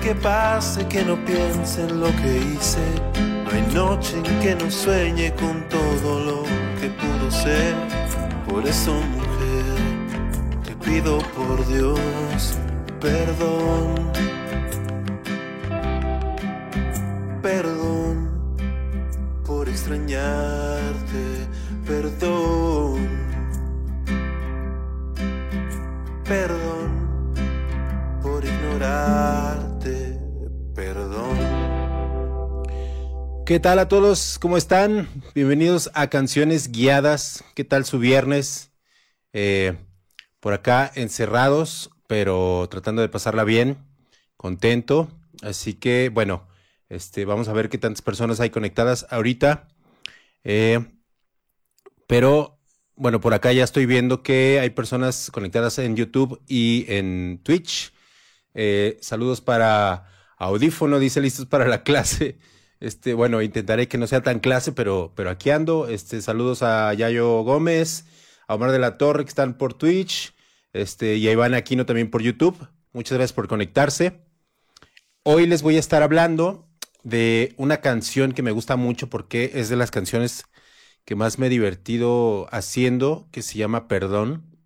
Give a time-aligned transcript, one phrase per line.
[0.00, 2.80] que pase, que no piense en lo que hice.
[3.44, 6.42] No hay noche en que no sueñe con todo lo
[6.80, 7.74] que pudo ser.
[8.48, 12.58] Por eso, mujer, te pido por Dios.
[13.00, 14.12] Perdón
[33.52, 34.38] ¿Qué tal a todos?
[34.38, 35.10] ¿Cómo están?
[35.34, 37.44] Bienvenidos a Canciones Guiadas.
[37.54, 38.72] ¿Qué tal su viernes?
[39.34, 39.76] Eh,
[40.40, 43.76] por acá encerrados, pero tratando de pasarla bien,
[44.38, 45.10] contento.
[45.42, 46.48] Así que, bueno,
[46.88, 49.68] este, vamos a ver qué tantas personas hay conectadas ahorita.
[50.44, 50.86] Eh,
[52.06, 52.58] pero,
[52.96, 57.92] bueno, por acá ya estoy viendo que hay personas conectadas en YouTube y en Twitch.
[58.54, 60.06] Eh, saludos para
[60.38, 62.38] Audífono, dice listos para la clase.
[62.82, 65.86] Este, bueno, intentaré que no sea tan clase, pero, pero aquí ando.
[65.86, 68.06] Este, saludos a Yayo Gómez,
[68.48, 70.34] a Omar de la Torre que están por Twitch,
[70.72, 72.56] este, y a Iván Aquino también por YouTube.
[72.92, 74.24] Muchas gracias por conectarse.
[75.22, 76.68] Hoy les voy a estar hablando
[77.04, 80.46] de una canción que me gusta mucho porque es de las canciones
[81.04, 84.58] que más me he divertido haciendo, que se llama Perdón,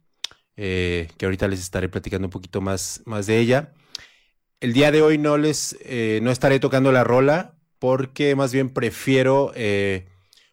[0.57, 3.75] eh, que ahorita les estaré platicando un poquito más, más de ella.
[4.61, 8.71] El día de hoy no les eh, no estaré tocando la rola porque más bien
[8.73, 10.09] prefiero eh,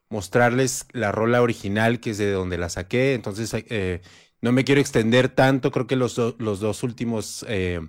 [0.09, 3.13] mostrarles la rola original que es de donde la saqué.
[3.15, 4.01] Entonces eh,
[4.41, 5.71] no me quiero extender tanto.
[5.71, 7.81] Creo que los, do- los dos últimos eh,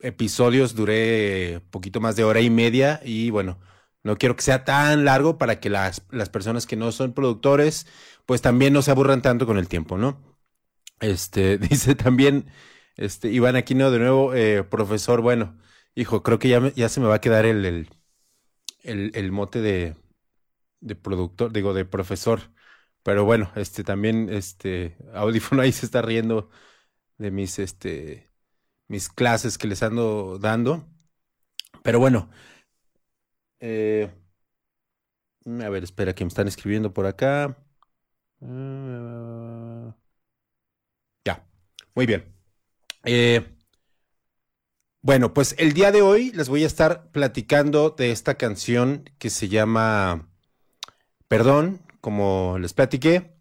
[0.00, 3.58] episodios duré poquito más de hora y media y bueno,
[4.02, 7.86] no quiero que sea tan largo para que las, las personas que no son productores
[8.26, 10.20] pues también no se aburran tanto con el tiempo, ¿no?
[11.00, 12.46] Este, dice también,
[12.96, 15.58] este, Iván Aquino de nuevo, eh, profesor, bueno,
[15.94, 17.88] hijo, creo que ya, ya se me va a quedar el,
[18.84, 19.96] el, el mote de,
[20.80, 22.40] de productor, digo, de profesor.
[23.02, 26.50] Pero bueno, este también, este, audífono ahí se está riendo
[27.18, 28.30] de mis, este,
[28.88, 30.86] mis clases que les ando dando.
[31.82, 32.30] Pero bueno,
[33.60, 34.10] eh,
[35.62, 37.56] a ver, espera que me están escribiendo por acá.
[38.42, 39.94] Ah,
[41.24, 41.44] Ya,
[41.94, 42.24] muy bien.
[43.04, 43.56] Eh,
[45.04, 49.28] bueno, pues el día de hoy les voy a estar platicando de esta canción que
[49.28, 50.30] se llama
[51.28, 53.34] Perdón, como les platiqué.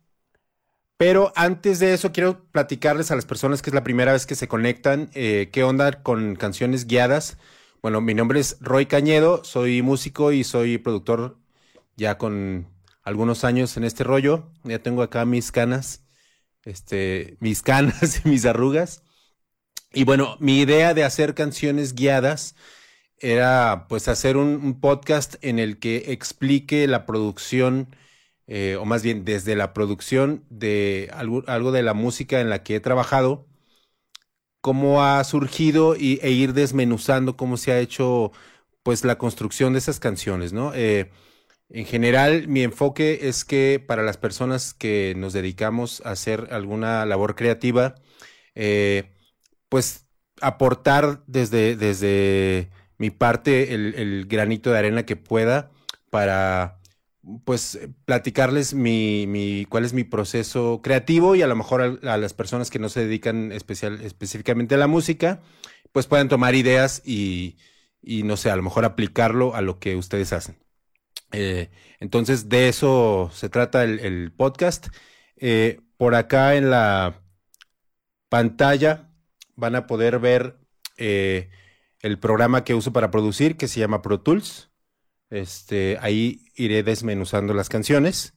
[0.97, 4.35] Pero antes de eso, quiero platicarles a las personas que es la primera vez que
[4.35, 7.37] se conectan, eh, qué onda con canciones guiadas.
[7.81, 11.37] Bueno, mi nombre es Roy Cañedo, soy músico y soy productor
[11.95, 12.67] ya con
[13.03, 14.51] algunos años en este rollo.
[14.65, 16.03] Ya tengo acá mis canas,
[16.65, 19.01] este, mis canas y mis arrugas.
[19.93, 22.55] Y bueno, mi idea de hacer canciones guiadas
[23.19, 27.95] era pues hacer un, podcast en el que explique la producción,
[28.47, 32.63] eh, o más bien desde la producción de algo, algo de la música en la
[32.63, 33.47] que he trabajado,
[34.61, 38.31] cómo ha surgido y, e ir desmenuzando cómo se ha hecho
[38.83, 40.73] pues la construcción de esas canciones, ¿no?
[40.75, 41.11] Eh,
[41.69, 47.05] en general, mi enfoque es que para las personas que nos dedicamos a hacer alguna
[47.05, 47.95] labor creativa,
[48.55, 49.12] eh,
[49.73, 50.05] pues
[50.39, 52.69] aportar desde, desde
[52.99, 55.71] mi parte el, granito de arena que pueda
[56.11, 56.79] para
[57.43, 62.35] pues platicarles mi, mi, cuál es mi proceso creativo y a lo mejor a, las
[62.35, 65.41] personas que no se dedican especial, específicamente a la música,
[65.91, 67.57] pues puedan tomar ideas y,
[67.99, 70.59] y no sé, a lo mejor aplicarlo a lo que ustedes hacen.
[71.31, 74.89] Eh, entonces, de eso se trata el, el podcast.
[75.35, 77.23] Eh, por acá en la
[78.29, 79.09] pantalla
[79.55, 80.57] van a poder ver
[80.97, 81.49] eh,
[82.01, 84.71] el programa que uso para producir, que se llama Pro Tools.
[85.29, 88.35] Este, ahí iré desmenuzando las canciones.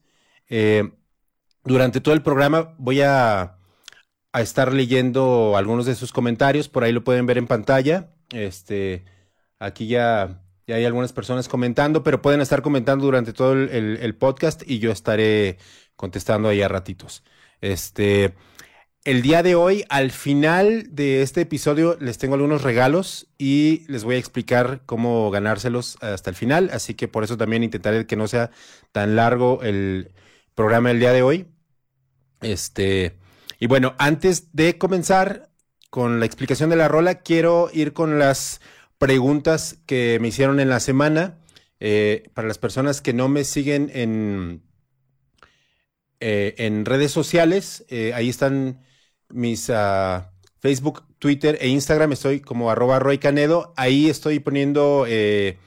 [0.49, 0.91] Eh,
[1.65, 3.59] durante todo el programa voy a,
[4.33, 6.69] a estar leyendo algunos de sus comentarios.
[6.69, 8.15] Por ahí lo pueden ver en pantalla.
[8.31, 9.05] Este,
[9.59, 14.17] aquí ya, ya hay algunas personas comentando, pero pueden estar comentando durante todo el, el-
[14.17, 15.59] podcast y yo estaré
[15.97, 17.25] contestando ahí a ratitos.
[17.61, 18.35] Este,
[19.07, 24.03] el día de hoy, al final de este episodio, les tengo algunos regalos y les
[24.03, 26.71] voy a explicar cómo ganárselos hasta el final.
[26.73, 28.51] Así que por eso también intentaré que no sea
[28.91, 30.11] tan largo el
[30.57, 31.47] programa del día de hoy.
[32.41, 33.17] Este,
[33.61, 35.51] y bueno, antes de comenzar
[35.89, 38.61] con la explicación de la rola, quiero ir con las
[38.99, 41.39] preguntas que me hicieron en la semana.
[41.79, 44.63] Eh, para las personas que no me siguen en,
[46.19, 48.85] eh, en redes sociales, eh, ahí están
[49.31, 53.73] mis ah, Facebook, Twitter e Instagram estoy como arroba Roy Canedo.
[53.77, 55.59] Ahí estoy poniendo eh,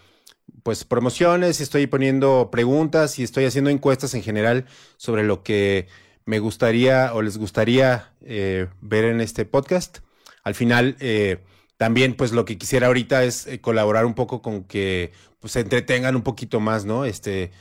[0.64, 4.66] pues promociones, estoy poniendo preguntas y estoy haciendo encuestas en general
[4.98, 5.88] sobre lo que
[6.26, 10.00] me gustaría o les gustaría eh, ver en este podcast.
[10.44, 11.40] Al final, eh,
[11.78, 15.62] también pues lo que quisiera ahorita es eh, colaborar un poco con que pues se
[15.62, 17.06] entretengan un poquito más, ¿no?
[17.06, 17.52] Este,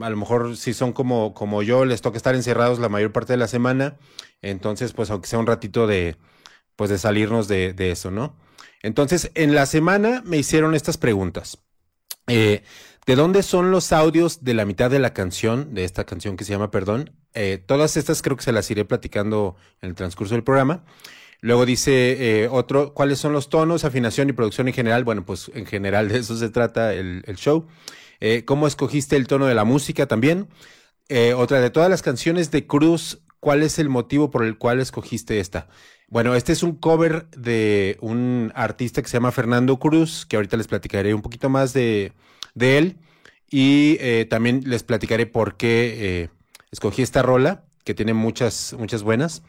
[0.00, 3.32] a lo mejor si son como, como yo, les toca estar encerrados la mayor parte
[3.32, 3.98] de la semana,
[4.40, 6.16] entonces pues aunque sea un ratito de,
[6.76, 8.36] pues de salirnos de, de eso, ¿no?
[8.82, 11.58] Entonces, en la semana me hicieron estas preguntas.
[12.26, 12.62] Eh,
[13.06, 16.44] ¿De dónde son los audios de la mitad de la canción, de esta canción que
[16.44, 17.10] se llama Perdón?
[17.34, 20.84] Eh, todas estas creo que se las iré platicando en el transcurso del programa.
[21.40, 25.02] Luego dice eh, otro, ¿cuáles son los tonos, afinación y producción en general?
[25.02, 27.66] Bueno, pues en general de eso se trata el, el show.
[28.24, 30.46] Eh, ¿Cómo escogiste el tono de la música también?
[31.08, 34.78] Eh, otra, de todas las canciones de Cruz, ¿cuál es el motivo por el cual
[34.78, 35.66] escogiste esta?
[36.06, 40.56] Bueno, este es un cover de un artista que se llama Fernando Cruz, que ahorita
[40.56, 42.12] les platicaré un poquito más de,
[42.60, 42.96] él.
[43.50, 46.30] Y eh, también les platicaré por qué
[46.70, 49.42] escogí esta rola, que tiene muchas, muchas buenas.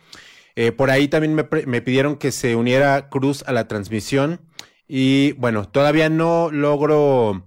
[0.77, 4.41] Por ahí también me, me, pidieron que se uniera Cruz a la transmisión.
[4.87, 7.45] Y bueno, todavía no logro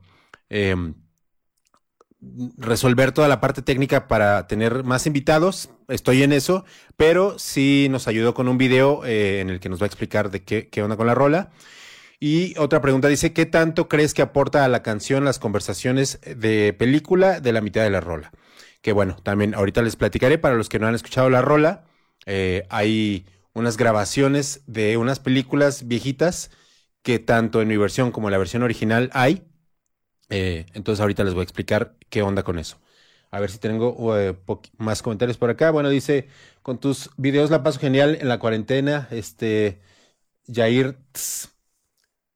[0.50, 0.94] em,
[2.58, 5.70] resolver toda la parte técnica para tener más invitados.
[5.88, 6.64] Estoy en eso,
[6.96, 10.30] pero sí nos ayudó con un video eh, en el que nos va a explicar
[10.30, 11.50] de qué, qué onda con la rola.
[12.18, 16.72] Y otra pregunta dice, ¿qué tanto crees que aporta a la canción las conversaciones de
[16.72, 18.32] película de la mitad de la rola?
[18.80, 21.84] Que bueno, también ahorita les platicaré para los que no han escuchado la rola.
[22.24, 26.50] Eh, hay unas grabaciones de unas películas viejitas
[27.02, 29.44] que tanto en mi versión como en la versión original hay.
[30.28, 32.78] Eh, entonces ahorita les voy a explicar qué onda con eso.
[33.30, 34.36] A ver si tengo eh,
[34.78, 35.70] más comentarios por acá.
[35.70, 36.28] Bueno, dice,
[36.62, 39.08] con tus videos la paso genial en la cuarentena.
[39.10, 39.80] Este,
[40.52, 41.50] Jair, tss,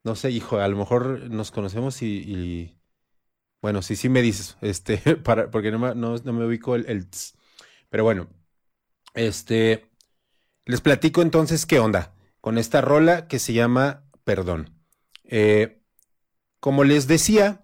[0.04, 2.76] no sé, hijo, a lo mejor nos conocemos y,
[3.62, 6.86] bueno, sí, sí me dices, este, para, porque no me, no, no me ubico el,
[6.88, 7.08] el.
[7.90, 8.28] Pero bueno,
[9.14, 9.90] este,
[10.66, 14.74] les platico entonces qué onda con esta rola que se llama Perdón.
[15.24, 15.82] Eh,
[16.60, 17.59] como les decía,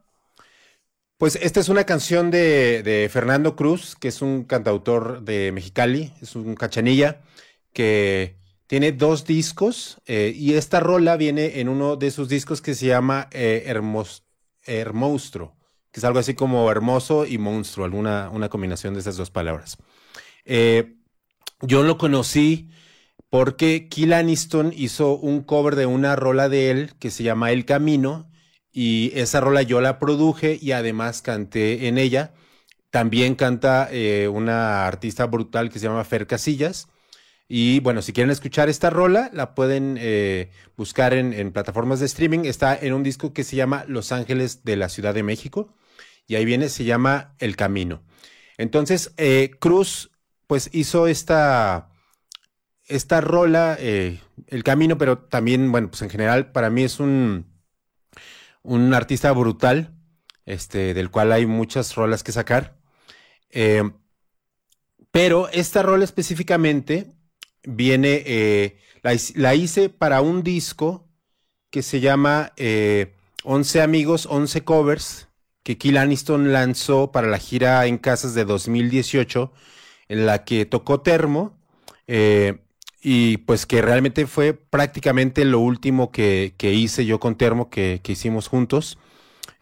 [1.19, 6.37] pues esta es una canción de, Fernando Cruz, que es un cantautor de Mexicali, es
[6.37, 7.23] un cachanilla
[7.73, 8.37] que
[8.67, 12.87] tiene dos discos eh, y esta rola viene en uno de sus discos que se
[12.87, 14.25] llama eh, Hermos,
[14.65, 15.57] Hermonstro,
[15.91, 19.79] que es algo así como hermoso y monstruo, alguna una combinación de esas dos palabras.
[20.45, 20.97] Eh,
[21.63, 22.71] yo lo conocí
[23.31, 27.65] porque Kill Aniston hizo un cover de una rola de él que se llama El
[27.65, 28.29] Camino
[28.77, 32.35] y esa rola yo la produje y además canté en ella.
[32.91, 36.87] También canta eh, una artista brutal que se llama Fer Casillas.
[37.49, 42.07] Y bueno, si quieren escuchar esta rola, la pueden eh, buscar en, en, plataformas de
[42.07, 42.41] streaming.
[42.41, 45.73] Está en un disco que se llama Los Ángeles de la Ciudad de México.
[46.27, 48.03] Y ahí viene, se llama El Camino.
[48.59, 50.11] Entonces, eh, Cruz
[50.47, 51.89] pues hizo esta,
[52.89, 54.21] esta rola, El
[54.65, 57.56] Camino, pero también, bueno, pues en general para mí es un
[58.67, 59.95] un artista brutal,
[60.45, 62.77] este, del cual hay muchas rolas que sacar.
[63.51, 63.83] Eh,
[65.11, 67.15] pero esta rola específicamente
[67.63, 71.09] viene, eh, la, hice para un disco
[71.71, 73.15] que se llama eh,
[73.45, 75.29] 11 Amigos, 11 Covers,
[75.63, 79.53] que Kill Aniston lanzó para la gira en casas de 2018,
[80.09, 81.59] en la que tocó Termo.
[82.07, 82.59] Eh,
[83.09, 88.01] y pues que realmente fue prácticamente lo último que, que hice yo con Termo, que,
[88.03, 88.99] que hicimos juntos.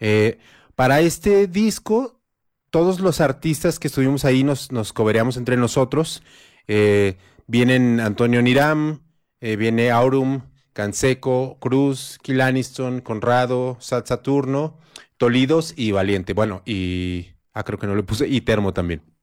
[0.01, 0.39] Eh,
[0.75, 2.23] para este disco,
[2.71, 6.23] todos los artistas que estuvimos ahí nos, nos cobereamos entre nosotros.
[6.69, 9.03] Eh, vienen Antonio Niram,
[9.43, 10.41] eh, viene Aurum,
[10.73, 14.79] Canseco, Cruz, Kilaniston, Conrado, Sat Saturno,
[15.19, 16.33] Tolidos y Valiente.
[16.33, 17.27] Bueno, y...
[17.53, 18.27] Ah, creo que no le puse.
[18.27, 19.14] Y Termo también.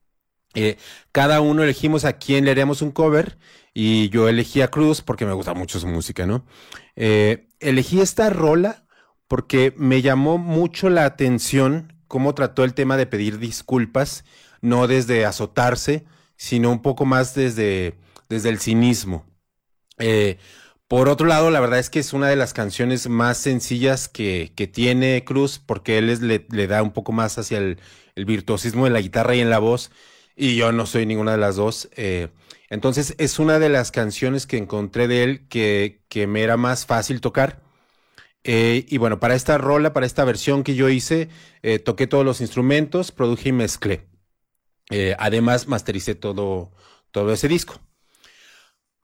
[0.54, 0.76] Eh,
[1.12, 3.38] cada uno elegimos a quién le haríamos un cover
[3.74, 6.44] y yo elegí a Cruz porque me gusta mucho su música, ¿no?
[6.96, 8.84] Eh, elegí esta rola
[9.28, 14.24] porque me llamó mucho la atención cómo trató el tema de pedir disculpas,
[14.60, 16.04] no desde azotarse,
[16.36, 19.24] sino un poco más desde, desde el cinismo.
[19.98, 20.36] Eh,
[20.88, 24.52] por otro lado, la verdad es que es una de las canciones más sencillas que,
[24.54, 26.18] que tiene Cruz, porque él
[26.50, 27.78] le, da un poco más hacia el,
[28.14, 29.90] el virtuosismo de la guitarra y en la voz
[30.36, 31.88] y yo no soy ninguna de las dos.
[31.96, 32.28] Eh,
[32.68, 36.86] entonces es una de las canciones que encontré de él que, que me era más
[36.86, 37.62] fácil tocar.
[38.44, 41.28] Eh, y bueno, para esta rola, para esta versión que yo hice,
[41.62, 44.08] eh, toqué todos los instrumentos, produje y mezclé.
[45.18, 46.70] Además, mastericé todo,
[47.12, 47.80] todo ese disco.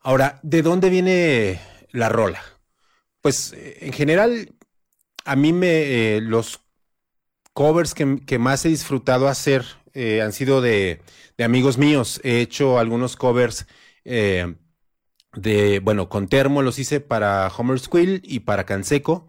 [0.00, 1.58] Ahora, ¿de dónde viene
[1.92, 2.42] la rola.
[3.20, 4.54] Pues en general,
[5.25, 6.61] a mí me los
[7.52, 9.64] covers que, más he disfrutado hacer
[10.22, 11.00] han sido de,
[11.38, 12.20] amigos míos.
[12.24, 13.66] He hecho algunos covers
[14.04, 19.28] de, bueno, con Termo los hice para Homer Squill y para Canseco.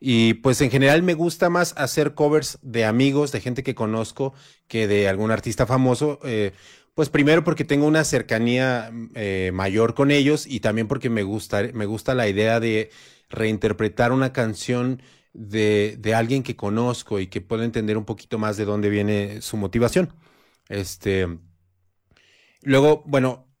[0.00, 4.34] Y pues en general me gusta más hacer covers de amigos, de gente que conozco,
[4.66, 6.18] que de algún artista famoso.
[6.24, 6.52] Eh,
[6.94, 11.62] pues primero porque tengo una cercanía eh, mayor con ellos y también porque me gusta,
[11.72, 12.90] me gusta la idea de
[13.30, 15.02] reinterpretar una canción
[15.32, 19.40] de, de alguien que conozco y que puedo entender un poquito más de dónde viene
[19.42, 20.12] su motivación.
[20.68, 21.28] Este.
[22.62, 23.52] Luego, bueno,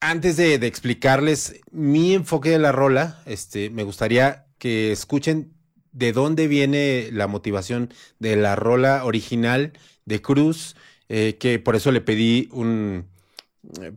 [0.00, 5.54] antes de, explicarles mi enfoque de la rola, este, me gustaría que escuchen
[5.92, 9.72] de dónde viene la motivación de la rola original
[10.06, 10.76] de Cruz,
[11.08, 13.08] eh, que por eso le pedí un,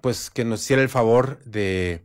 [0.02, 2.04] pues que nos hiciera el favor de,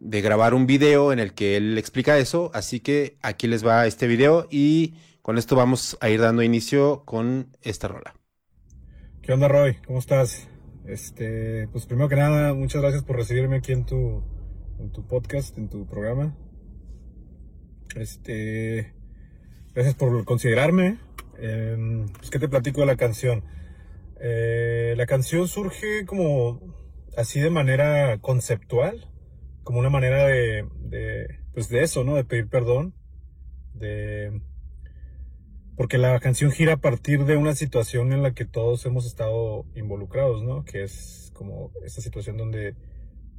[0.00, 2.50] de grabar un video en el que él explica eso.
[2.54, 7.04] Así que aquí les va este video y con esto vamos a ir dando inicio
[7.04, 8.14] con esta rola.
[9.22, 9.76] ¿Qué onda, Roy?
[9.86, 10.48] ¿Cómo estás?
[10.86, 14.24] Este, pues primero que nada, muchas gracias por recibirme aquí en tu,
[14.78, 16.34] en tu podcast, en tu programa.
[17.94, 18.94] Este,
[19.74, 20.98] gracias por considerarme.
[21.38, 23.44] Em, pues, ¿qué te platico de la canción?
[24.20, 26.60] Eh, la canción surge como
[27.16, 29.09] así de manera conceptual,
[29.64, 32.14] como una manera de, de, pues de eso, ¿no?
[32.14, 32.94] De pedir perdón,
[33.74, 34.40] de
[35.80, 39.64] porque la canción gira a partir de una situación en la que todos hemos estado
[39.74, 40.62] involucrados, ¿no?
[40.62, 42.76] Que es como esta situación donde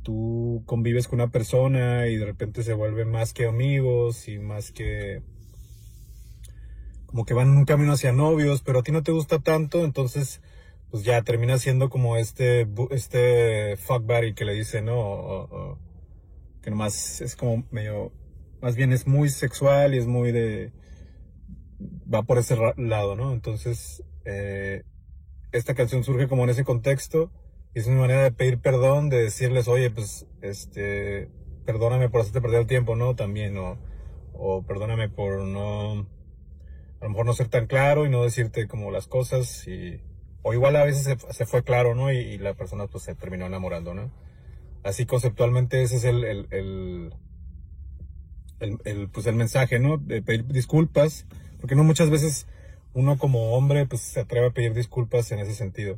[0.02, 4.72] tú convives con una persona y de repente se vuelven más que amigos y más
[4.72, 5.22] que
[7.06, 9.84] como que van en un camino hacia novios, pero a ti no te gusta tanto,
[9.84, 10.42] entonces
[10.90, 15.78] pues ya termina siendo como este este fuck buddy que le dice, no,
[16.62, 18.12] que nomás es como medio
[18.62, 20.72] más bien es muy sexual y es muy de
[22.14, 23.34] va por ese lado, ¿no?
[23.34, 24.84] Entonces, eh,
[25.52, 27.32] esta canción surge como en ese contexto
[27.74, 31.30] y es una manera de pedir perdón, de decirles, oye, pues, este,
[31.66, 33.16] perdóname por hacerte perder el tiempo, ¿no?
[33.16, 33.78] También, o,
[34.34, 36.08] o perdóname por no,
[37.02, 40.02] a lo mejor no ser tan claro y no decirte como las cosas y,
[40.44, 42.12] o igual a veces se, fue claro, ¿no?
[42.12, 44.12] Y, la persona pues se terminó enamorando, ¿no?
[44.84, 47.14] Así conceptualmente ese es el, el,
[48.60, 49.98] el, pues el mensaje, ¿no?
[49.98, 51.26] De pedir disculpas
[51.60, 52.48] porque no muchas veces
[52.94, 55.98] uno como hombre pues se atreve a pedir disculpas en ese sentido.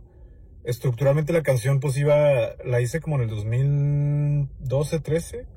[0.63, 5.48] Estructuralmente la canción pues la hice como en el 2012, 13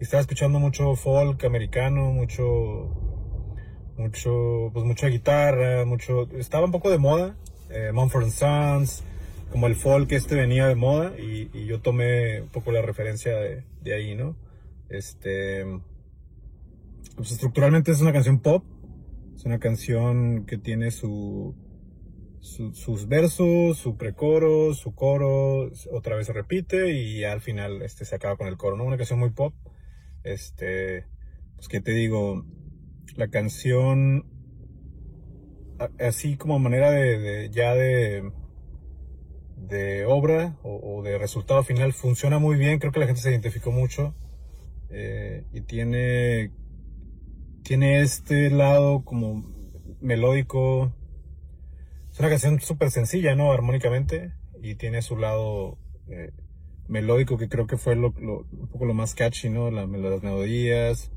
[0.00, 2.90] y estaba escuchando mucho folk americano, mucho,
[3.96, 7.36] mucho, pues mucha guitarra, mucho, estaba un poco de moda,
[7.70, 9.04] eh, Mumford Sons,
[9.50, 13.36] como el folk este venía de moda y, y yo tomé un poco la referencia
[13.36, 14.36] de, de ahí, ¿no?
[14.88, 15.64] Este,
[17.16, 18.64] pues estructuralmente es una canción pop,
[19.34, 21.54] es una canción que tiene su,
[22.40, 28.14] sus versos, su precoro, su coro, otra vez se repite y al final este, se
[28.14, 28.84] acaba con el coro, ¿no?
[28.84, 29.54] Una canción muy pop.
[30.22, 31.06] Este,
[31.56, 32.44] pues que te digo,
[33.16, 34.26] la canción,
[35.98, 38.30] así como manera de, ya de,
[39.56, 42.78] de obra o, de resultado final, funciona muy bien.
[42.78, 44.14] Creo que la gente se identificó mucho
[44.90, 46.52] eh, y tiene
[47.62, 49.44] tiene este lado como
[50.00, 50.92] melódico.
[52.12, 53.50] Es una canción súper sencilla, ¿no?
[53.50, 54.32] Armónicamente.
[54.62, 55.76] Y tiene su lado
[56.08, 56.30] eh,
[56.88, 59.70] melódico que creo que fue un poco lo más catchy, ¿no?
[59.70, 61.10] las melodías.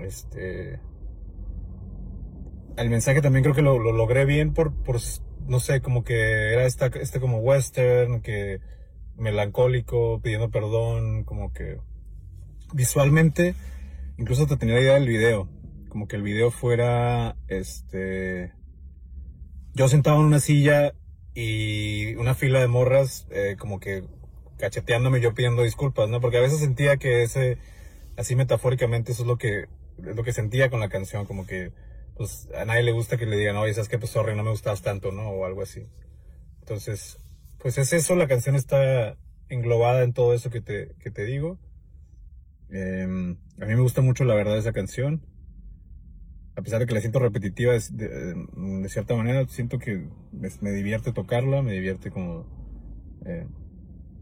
[0.00, 0.80] Este.
[2.76, 4.72] El mensaje también creo que lo, logré bien por,
[5.48, 8.60] no sé, como que era esta, este como western, que
[9.16, 11.78] melancólico, pidiendo perdón, como que
[12.72, 13.54] visualmente,
[14.16, 15.48] incluso te tenía la idea del video
[15.88, 18.52] como que el video fuera, este,
[19.74, 20.94] yo sentado en una silla
[21.34, 24.04] y una fila de morras, eh, como que
[24.58, 26.20] cacheteándome yo pidiendo disculpas, ¿no?
[26.20, 27.58] Porque a veces sentía que ese,
[28.16, 29.66] así metafóricamente, eso es lo que,
[29.98, 31.72] es lo que sentía con la canción, como que,
[32.18, 34.50] pues, a nadie le gusta que le digan, oye, sabes que, pues, sorry, no me
[34.50, 35.30] gustabas tanto, ¿no?
[35.30, 35.86] O algo así.
[36.60, 37.18] Entonces,
[37.58, 39.16] pues es eso, la canción está
[39.48, 41.58] englobada en todo eso que te, que te digo.
[42.68, 45.22] Em, a mí me gusta mucho la verdad esa canción
[46.58, 51.62] a pesar de que la siento repetitiva de, cierta manera, siento que me, divierte tocarla,
[51.62, 52.46] me divierte como,
[53.24, 53.46] eh,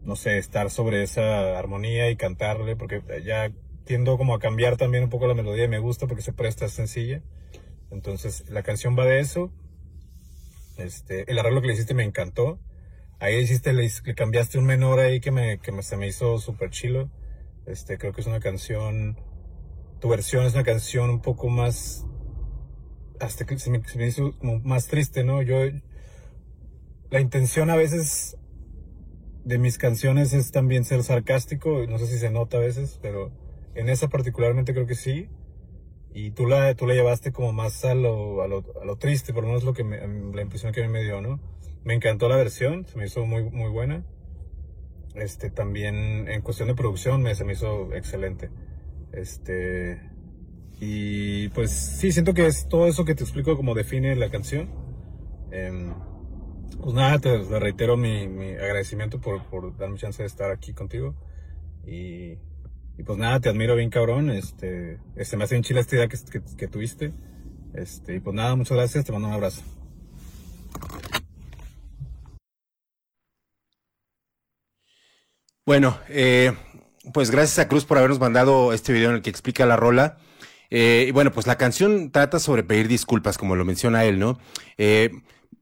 [0.03, 3.51] no sé, estar sobre esa armonía y cantarle, porque ya
[3.85, 6.67] tiendo como a cambiar también un poco la melodía y me gusta porque se presta
[6.67, 7.23] sencilla.
[7.91, 9.51] Entonces, la canción va de eso.
[10.77, 12.59] Este, el arreglo que le hiciste me encantó.
[13.19, 16.69] Ahí hiciste, le, cambiaste un menor ahí que me, que me, se me hizo súper
[16.69, 17.09] chilo.
[17.65, 19.17] Este, creo que es una canción
[19.99, 22.05] tu versión es una canción un poco más,
[23.19, 25.41] hasta que se me, hizo más triste, ¿no?
[25.41, 25.57] Yo,
[27.09, 28.37] la intención a veces
[29.43, 33.31] de mis canciones es también ser sarcástico, no sé si se nota a veces, pero
[33.75, 35.29] en esa particularmente creo que sí.
[36.13, 39.33] Y tú la, tú la llevaste como más a lo, a lo, a lo triste,
[39.33, 39.99] por lo menos lo que me,
[40.33, 41.39] la impresión que a mí me dio, ¿no?
[41.83, 44.03] Me encantó la versión, se me hizo muy, muy buena.
[45.15, 48.49] Este, también en cuestión de producción me, se me hizo excelente.
[49.11, 50.01] Este,
[50.79, 54.69] y pues sí, siento que es todo eso que te explico como define la canción.
[55.51, 55.91] Eh,
[56.81, 60.73] pues nada, te, te reitero mi, mi agradecimiento por, por, darme chance de estar aquí
[60.73, 61.15] contigo.
[61.85, 62.37] Y,
[62.97, 64.29] y, pues nada, te admiro bien cabrón.
[64.29, 67.13] Este, este me hace en chile esta idea que tuviste.
[67.73, 69.61] Este, y pues nada, muchas gracias, te mando un abrazo.
[75.65, 76.53] Bueno, eh,
[77.13, 80.17] pues gracias a Cruz por habernos mandado este video en el que explica la rola.
[80.69, 84.39] Eh, y bueno, pues la canción trata sobre pedir disculpas, como lo menciona él, ¿no?
[84.77, 85.11] Eh,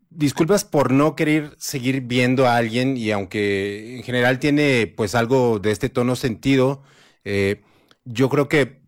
[0.10, 5.60] disculpas por no querer seguir viendo a alguien y aunque en general tiene pues algo
[5.60, 6.84] de este tono sentido,
[7.26, 7.62] eh,
[8.06, 8.82] yo creo que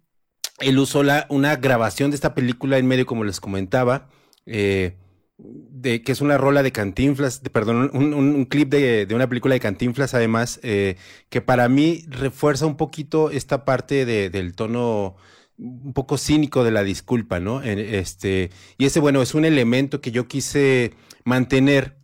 [0.59, 4.09] él usó la, una grabación de esta película en medio, como les comentaba,
[4.45, 4.95] eh,
[5.37, 9.59] de, que es una rola de Cantinflas, perdón, un, clip de, de, una película de
[9.59, 10.95] Cantinflas, además, eh,
[11.29, 15.15] que para mí refuerza un poquito esta parte de, del tono
[15.59, 17.63] un poco cínico de la disculpa, ¿no?
[17.63, 21.97] Este, y ese, bueno, es un elemento que yo quise mantener.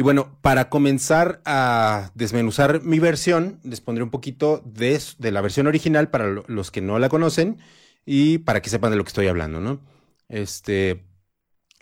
[0.00, 5.66] Y bueno, para comenzar a desmenuzar mi versión, les pondré un poquito de, la versión
[5.66, 7.58] original para los que no la conocen
[8.06, 9.82] y para que sepan de lo que estoy hablando, ¿no?
[10.28, 11.04] Este,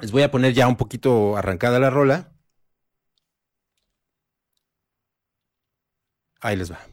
[0.01, 2.33] les voy a poner ya un poquito arrancada la rola.
[6.41, 6.88] Ahí les va.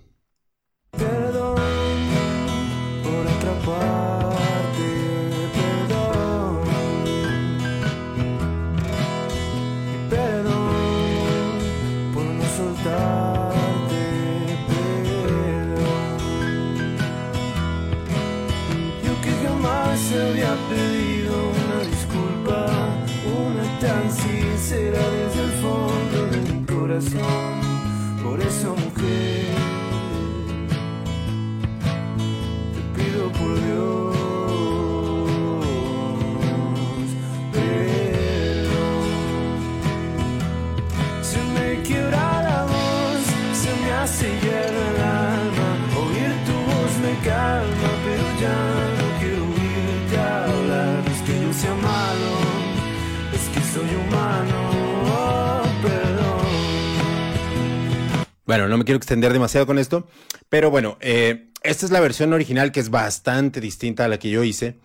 [58.56, 60.08] Bueno, no me quiero extender demasiado con esto,
[60.48, 64.30] pero bueno, eh, esta es la versión original que es bastante distinta a la que
[64.30, 64.80] yo hice.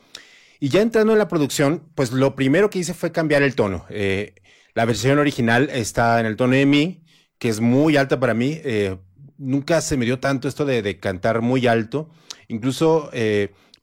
[0.58, 3.86] Y ya entrando en la producción, pues lo primero que hice fue cambiar el tono.
[3.88, 4.34] Eh,
[4.74, 7.04] la versión original está en el tono de mi,
[7.38, 8.60] que es muy alta para mí.
[8.64, 8.96] Eh,
[9.38, 12.10] nunca se me dio tanto esto de, cantar muy alto.
[12.48, 13.08] Incluso,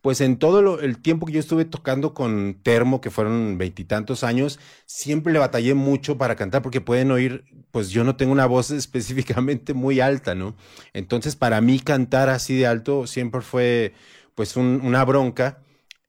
[0.07, 4.57] pues en todo el tiempo que yo estuve tocando con Termo, que fueron veintitantos años,
[4.85, 8.71] siempre le batallé mucho para cantar porque pueden oír, pues yo no tengo una voz
[8.71, 10.55] específicamente muy alta, ¿no?
[10.93, 13.95] Entonces, para mí cantar así de alto siempre fue,
[14.33, 15.61] pues, un, una bronca.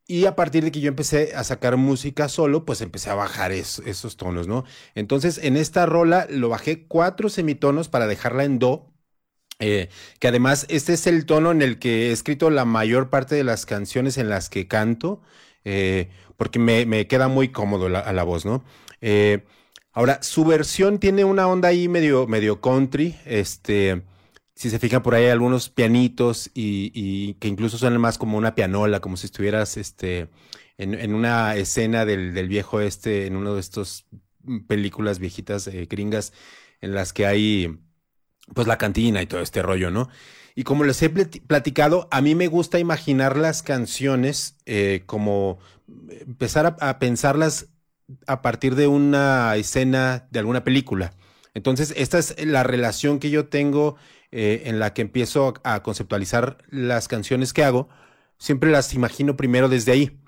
[0.07, 3.51] Y a partir de que yo empecé a sacar música solo, pues empecé a bajar
[3.51, 4.65] es, esos tonos, ¿no?
[4.95, 8.93] Entonces, en esta rola lo bajé cuatro semitonos para dejarla en do.
[9.61, 9.89] Eh,
[10.21, 13.45] que además este es el tono en el que he escrito la mayor parte de
[13.45, 15.21] las canciones en las que canto,
[15.65, 18.65] eh, porque me, me, queda muy cómodo a la voz, ¿no?
[19.01, 19.45] Eh,
[19.93, 24.03] ahora, su versión tiene una onda ahí medio, medio country, este
[24.59, 28.37] si se fijan por ahí hay algunos pianitos y, y, que incluso suenan más como
[28.37, 30.31] una pianola, como si estuvieras este,
[30.79, 34.07] en, en una escena del, del, viejo este, en uno de estos
[34.67, 36.33] películas viejitas eh, gringas
[36.81, 37.79] en las que hay
[38.55, 40.09] pues la cantina y todo este rollo, ¿no?
[40.55, 45.59] Y como les he platicado, a mí me gusta imaginar las canciones eh, como
[46.09, 47.69] empezar a, a pensarlas
[48.27, 51.13] a partir de una escena de alguna película.
[51.55, 53.97] Entonces, esta es la relación que yo tengo
[54.31, 57.89] eh, en la que empiezo a conceptualizar las canciones que hago,
[58.39, 60.19] siempre las imagino primero desde ahí.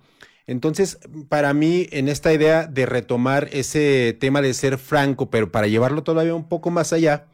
[0.47, 5.67] Entonces, para mí, en esta idea de retomar ese tema de ser franco, pero para
[5.67, 7.27] llevarlo todavía un poco más allá,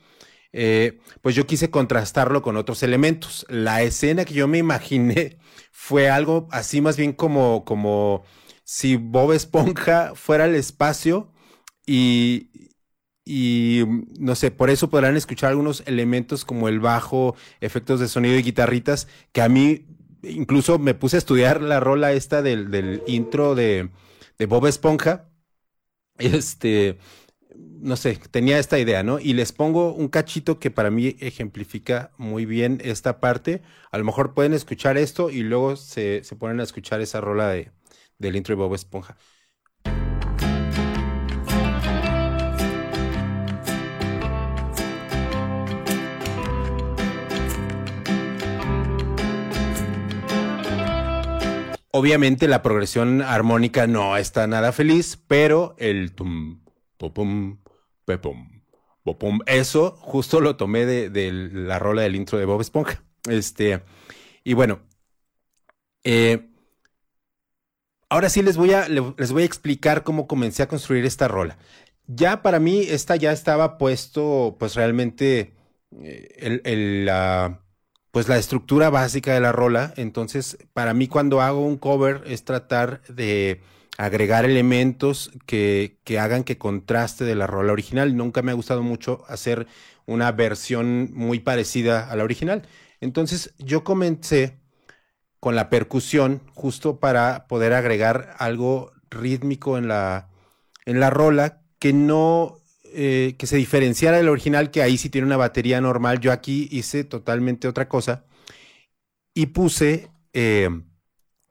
[0.58, 3.44] eh, pues yo quise contrastarlo con otros elementos.
[3.50, 5.38] La escena que yo me imaginé
[5.72, 8.24] fue algo así más bien como, como
[8.64, 11.30] si Bob Esponja fuera al espacio
[11.86, 12.50] y,
[13.24, 13.84] y
[14.18, 18.42] no sé, por eso podrán escuchar algunos elementos como el bajo, efectos de sonido y
[18.42, 19.86] guitarritas que a mí
[20.22, 23.90] incluso me puse a estudiar la rola esta del, del intro de,
[24.38, 25.28] de Bob Esponja.
[26.18, 26.98] Este,
[27.86, 29.20] no sé, tenía esta idea, ¿no?
[29.20, 33.62] Y les pongo un cachito que para mí ejemplifica muy bien esta parte.
[33.92, 37.48] A lo mejor pueden escuchar esto y luego se, se ponen a escuchar esa rola
[37.50, 37.70] de,
[38.18, 39.16] del intro de Bob Esponja.
[51.92, 56.58] Obviamente la progresión armónica no está nada feliz, pero el tum,
[56.98, 57.58] popum,
[58.06, 58.62] pepum,
[59.04, 63.02] popum, eso justo lo tomé de, la rola del intro de Bob Esponja.
[63.28, 63.82] Este,
[64.44, 64.80] y bueno,
[66.04, 66.48] eh,
[68.08, 71.58] ahora sí les voy, a, les voy a explicar cómo comencé a construir esta rola.
[72.06, 75.54] Ya para mí, esta ya estaba puesto, pues realmente,
[76.00, 77.62] eh, el, la
[78.16, 79.92] pues la estructura básica de la rola.
[79.98, 83.60] Entonces, para mí cuando hago un cover es tratar de
[83.98, 88.16] agregar elementos que, que, hagan que contraste de la rola original.
[88.16, 89.66] Nunca me ha gustado mucho hacer
[90.06, 92.62] una versión muy parecida a la original.
[93.00, 94.58] Entonces, yo comencé
[95.40, 100.28] con la percusión justo para poder agregar algo rítmico en la,
[100.84, 102.60] en la rola que no
[102.98, 106.18] eh, que se diferenciara del original, que ahí sí tiene una batería normal.
[106.20, 108.24] Yo aquí hice totalmente otra cosa
[109.34, 110.70] y puse eh,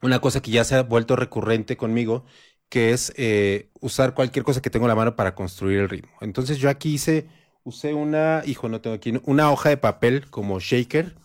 [0.05, 2.25] una cosa que ya se ha vuelto recurrente conmigo,
[2.69, 6.11] que es eh, usar cualquier cosa que tengo en la mano para construir el ritmo.
[6.21, 7.27] Entonces yo aquí hice,
[7.63, 11.15] usé una, hijo, no tengo aquí, una hoja de papel como shaker,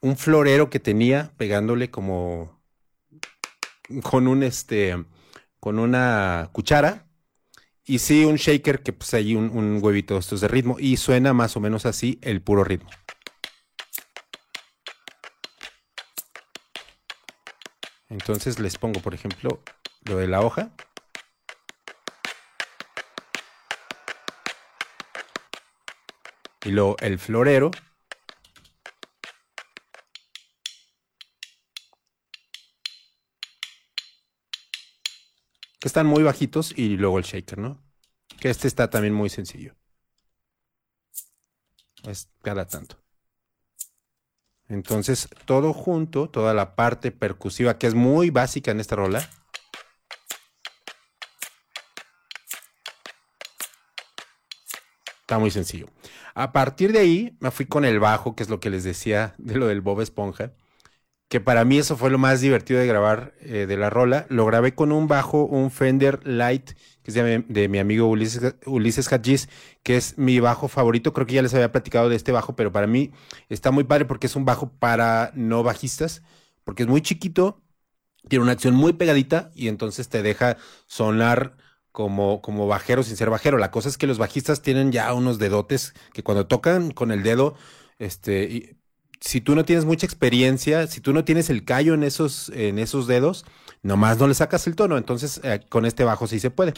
[0.00, 2.60] un florero que tenía pegándole como
[4.02, 5.04] con un este,
[5.58, 7.06] con una cuchara
[7.84, 11.56] y sí, un shaker que pues hay un, huevito estos de ritmo y suena más
[11.56, 12.88] o menos así el puro ritmo.
[18.10, 19.62] Entonces les pongo, por ejemplo,
[20.04, 20.70] lo de la hoja.
[26.64, 27.70] Y luego el florero.
[35.80, 37.82] que están muy bajitos y luego el shaker, ¿no?
[38.38, 39.74] Que este está también muy sencillo.
[42.04, 42.99] Es cada tanto.
[44.70, 49.28] Entonces, todo junto, toda la parte percusiva que es muy básica en esta rola.
[55.20, 55.88] Está muy sencillo.
[56.34, 59.34] A partir de ahí me fui con el bajo, que es lo que les decía
[59.38, 60.52] de lo del Bob Esponja
[61.30, 64.26] que para mí eso fue lo más divertido de grabar eh, de la rola.
[64.28, 66.72] Lo grabé con un bajo, un Fender Light,
[67.14, 69.08] de mi amigo Ulises, Ulises
[69.82, 71.12] que es mi bajo favorito.
[71.12, 73.12] Creo que ya les había platicado de este bajo, pero para mí
[73.48, 76.22] está muy padre porque es un bajo para no bajistas,
[76.64, 77.62] porque es muy chiquito,
[78.28, 81.56] tiene una acción muy pegadita y entonces te deja sonar
[81.92, 83.58] como, como bajero sin ser bajero.
[83.58, 87.22] La cosa es que los bajistas tienen ya unos dedotes que cuando tocan con el
[87.22, 87.54] dedo,
[87.98, 88.76] este,
[89.20, 92.78] si tú no tienes mucha experiencia, si tú no tienes el callo en esos, en
[92.78, 93.44] esos dedos,
[93.82, 94.96] nomás no le sacas el tono.
[94.96, 96.72] Entonces, eh, con este bajo sí se puede.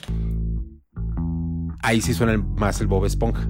[1.82, 3.48] Ahí sí suena más el Bob Esponja.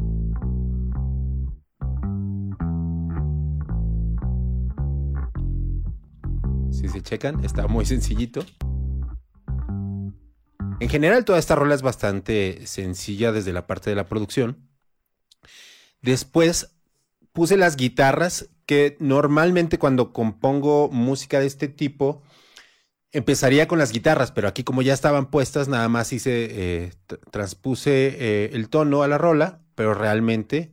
[6.70, 8.44] Si se checan, está muy sencillito.
[10.80, 14.68] En general, toda esta rola es bastante sencilla desde la parte de la producción.
[16.00, 16.74] Después
[17.32, 22.22] puse las guitarras que normalmente cuando compongo música de este tipo,
[23.12, 26.92] empezaría con las guitarras, pero aquí como ya estaban puestas, nada más hice, eh,
[27.30, 30.72] transpuse eh, el tono a la rola, pero realmente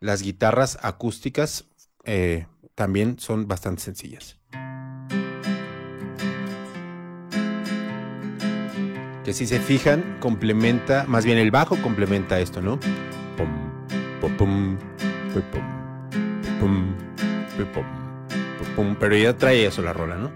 [0.00, 1.66] las guitarras acústicas
[2.04, 4.36] eh, también son bastante sencillas.
[9.24, 12.78] Que si se fijan, complementa, más bien el bajo complementa esto, ¿no?
[13.36, 13.48] Pum,
[14.20, 14.78] pum, pum,
[15.52, 15.77] pum,
[16.60, 16.94] pum,
[18.76, 20.32] pum pero ya trae eso la rola, ¿no?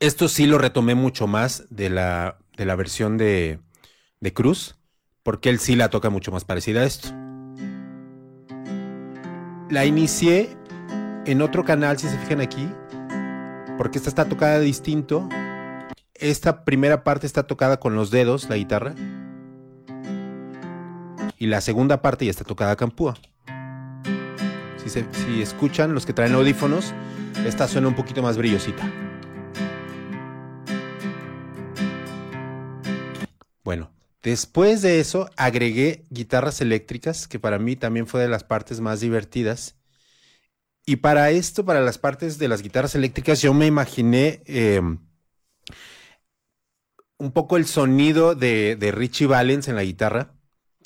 [0.00, 3.58] Esto sí lo retomé mucho más de la, de la versión de,
[4.20, 4.76] de Cruz,
[5.22, 7.08] porque él sí la toca mucho más parecida a esto.
[9.70, 10.56] La inicié
[11.26, 12.68] en otro canal, si se fijan aquí,
[13.76, 15.28] porque esta está tocada distinto.
[16.14, 18.94] Esta primera parte está tocada con los dedos, la guitarra.
[21.36, 23.14] Y la segunda parte ya está tocada a campúa.
[24.88, 26.94] Si, escuchan los que traen audífonos,
[27.46, 28.90] esta suena un poquito más brillosita.
[33.64, 33.90] Bueno,
[34.22, 39.00] después de eso agregué guitarras eléctricas, que para mí también fue de las partes más
[39.00, 39.76] divertidas.
[40.86, 44.80] y para esto, para las partes de las guitarras eléctricas, yo me imaginé eh,
[47.18, 50.37] un poco el sonido de, de Richie Valens en la guitarra.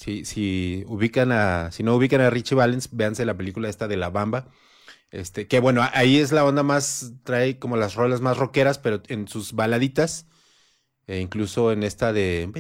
[0.03, 3.97] Si, si ubican a, si no ubican a Richie Valens, véanse la película esta de
[3.97, 4.49] La Bamba.
[5.13, 9.01] Este, que bueno, ahí es la onda más, trae como las rolas más rockeras, pero
[9.07, 10.27] en sus baladitas,
[11.07, 12.51] e incluso en esta de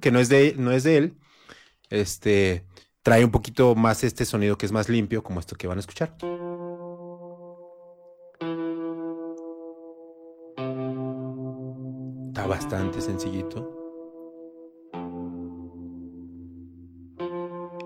[0.00, 1.16] que no es de, no es de él,
[1.88, 2.64] este,
[3.02, 5.80] trae un poquito más este sonido que es más limpio, como esto que van a
[5.80, 6.14] escuchar.
[12.28, 13.79] Está bastante sencillito.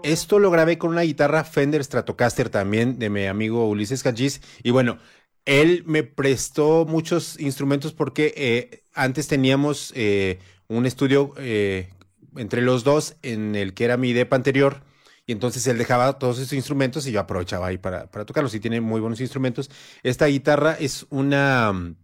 [0.05, 4.43] Esto lo grabé con una guitarra Fender Stratocaster también de mi amigo Ulises Cachis.
[4.63, 4.99] Y bueno,
[5.47, 11.89] él me prestó muchos instrumentos porque eh, antes teníamos eh, un estudio eh,
[12.37, 14.83] entre los dos en el que era mi depa anterior.
[15.25, 18.55] Y entonces él dejaba todos esos instrumentos y yo aprovechaba ahí para, para tocarlos.
[18.55, 19.71] Y tiene muy buenos instrumentos.
[20.03, 21.95] Esta guitarra es una,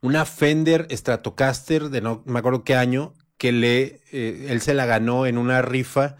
[0.00, 5.26] una Fender Stratocaster de no me acuerdo qué año, que le, él se la ganó
[5.26, 6.16] en una rifa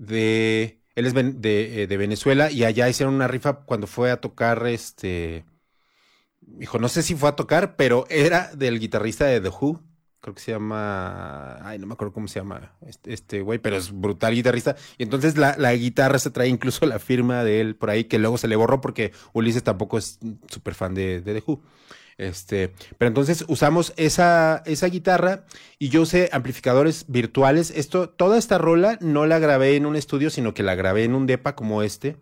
[0.00, 0.80] de.
[0.96, 5.44] Él es de, de, Venezuela y allá hicieron una rifa cuando fue a tocar este.
[6.60, 9.80] Hijo, no sé si fue a tocar, pero era del guitarrista de The Who.
[10.20, 11.64] Creo que se llama.
[11.66, 12.72] Ay, no me acuerdo cómo se llama
[13.04, 14.76] este güey, pero es brutal guitarrista.
[14.98, 18.18] Y entonces la, la, guitarra se trae incluso la firma de él por ahí, que
[18.18, 21.62] luego se le borró porque Ulises tampoco es súper fan de, de The Who.
[22.20, 25.46] Este, pero entonces usamos esa, esa guitarra
[25.78, 27.70] y yo usé amplificadores virtuales.
[27.70, 31.14] Esto, toda esta rola no la grabé en un estudio, sino que la grabé en
[31.14, 32.18] un depa como este.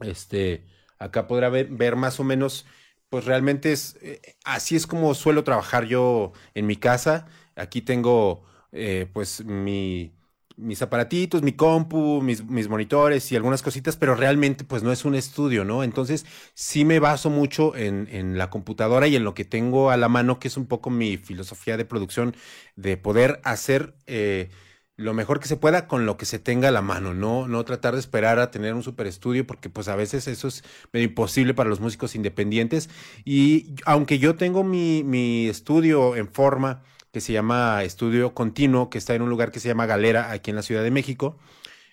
[0.00, 0.64] Este,
[0.98, 2.64] acá podrá ver, más o menos,
[3.10, 7.26] pues realmente es, eh, así es como suelo trabajar yo en mi casa.
[7.56, 10.14] Aquí tengo, eh, pues, mi,
[10.60, 15.14] mis aparatitos, mi compu, mis, monitores y algunas cositas, pero realmente pues no es un
[15.14, 15.82] estudio, ¿no?
[15.82, 20.08] Entonces sí me baso mucho en, la computadora y en lo que tengo a la
[20.08, 22.36] mano, que es un poco mi filosofía de producción,
[22.76, 24.50] de poder hacer eh,
[24.96, 27.48] lo mejor que se pueda con lo que se tenga a la mano, ¿no?
[27.48, 30.62] No tratar de esperar a tener un super estudio, porque pues a veces eso es
[30.92, 32.90] medio imposible para los músicos independientes.
[33.24, 39.14] Y aunque yo tengo mi estudio en forma, que se llama Estudio Continuo, que está
[39.14, 41.38] en un lugar que se llama Galera, aquí en la Ciudad de México.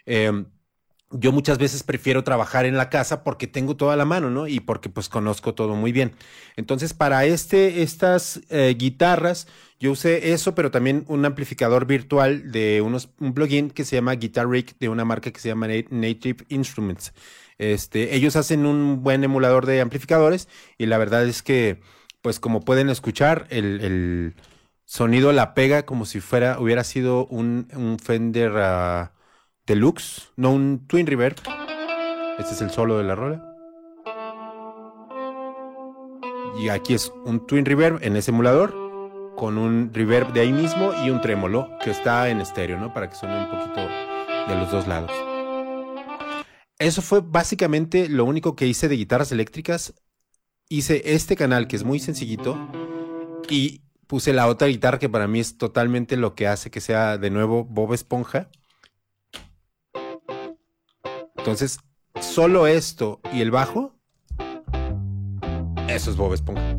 [0.05, 0.45] Eh,
[1.11, 4.47] yo muchas veces prefiero trabajar en la casa porque tengo toda la mano, ¿no?
[4.47, 6.13] Y porque pues conozco todo muy bien.
[6.57, 9.47] Entonces, para este, estas eh, guitarras,
[9.79, 14.15] yo usé eso, pero también un amplificador virtual de unos, un plugin que se llama
[14.15, 17.13] Guitar Rig de una marca que se llama Native Instruments.
[17.57, 21.79] Este, ellos hacen un buen emulador de amplificadores y la verdad es que,
[22.21, 24.35] pues como pueden escuchar, el
[24.87, 29.09] sonido la pega como si fuera, hubiera sido un, un Fender uh,
[29.67, 31.35] Deluxe, no un Twin Reverb.
[32.39, 33.43] Este es el solo de la rola.
[36.59, 38.87] Y aquí es un Twin Reverb en ese emulador
[39.35, 42.91] con un reverb de ahí mismo y un trémolo que está en estéreo, ¿no?
[42.91, 45.11] Para que suene un poquito de los dos lados.
[46.79, 49.93] Eso fue básicamente lo único que hice de guitarras eléctricas.
[50.69, 52.57] Hice este canal que es muy sencillito
[53.47, 57.17] y puse la otra guitarra que para mí es totalmente lo que hace que sea
[57.17, 58.49] de nuevo Bob Esponja.
[61.35, 61.79] Entonces,
[62.21, 63.95] solo esto y el bajo,
[65.87, 66.77] eso es Bob Esponja.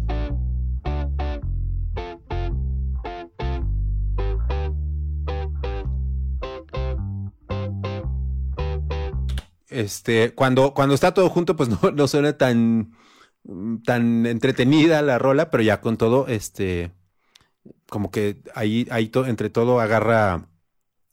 [9.69, 12.93] Este, cuando, cuando está todo junto, pues no, no suena tan,
[13.85, 16.98] tan entretenida la rola, pero ya con todo, este,
[17.89, 20.49] como que ahí, ahí entre todo agarra,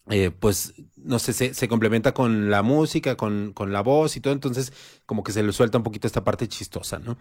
[0.09, 4.33] eh, pues, no sé, se, complementa con la música, con, con, la voz y todo,
[4.33, 4.73] entonces
[5.05, 7.17] como que se le suelta un poquito esta parte chistosa, ¿no?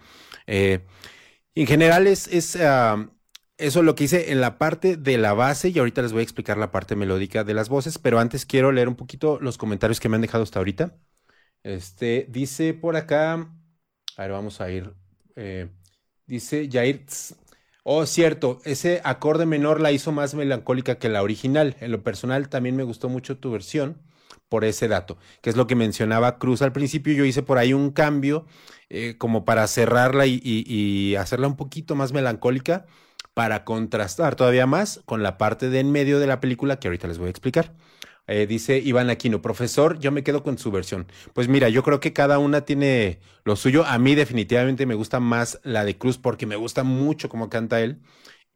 [0.47, 0.85] Eh,
[1.55, 3.09] en general es, es uh,
[3.59, 6.23] eso lo que hice en la parte de la base y ahorita les voy a
[6.25, 10.01] explicar la parte melódica de las voces, pero antes quiero leer un poquito los comentarios
[10.01, 10.97] que me han dejado hasta ahorita.
[11.62, 13.35] Este, dice por acá,
[14.16, 14.92] a ver, vamos a ir.
[15.37, 15.68] Eh,
[16.27, 17.05] dice Jair
[17.87, 21.77] Oh, cierto, ese acorde menor la hizo más melancólica que la original.
[21.81, 23.99] En lo personal también me gustó mucho tu versión
[24.49, 27.12] por ese dato, que es lo que mencionaba Cruz al principio.
[27.12, 28.47] Yo hice por ahí un cambio
[28.88, 32.87] eh, como para cerrarla y, y, y, hacerla un poquito más melancólica
[33.35, 37.07] para contrastar todavía más con la parte de en medio de la película que ahorita
[37.09, 37.75] les voy a explicar.
[38.26, 41.06] Eh, dice Iván Aquino, profesor, yo me quedo con su versión.
[41.34, 43.84] Pues mira, yo creo que cada una tiene lo suyo.
[43.84, 47.80] A mí definitivamente me gusta más la de Cruz porque me gusta mucho cómo canta
[47.80, 48.00] él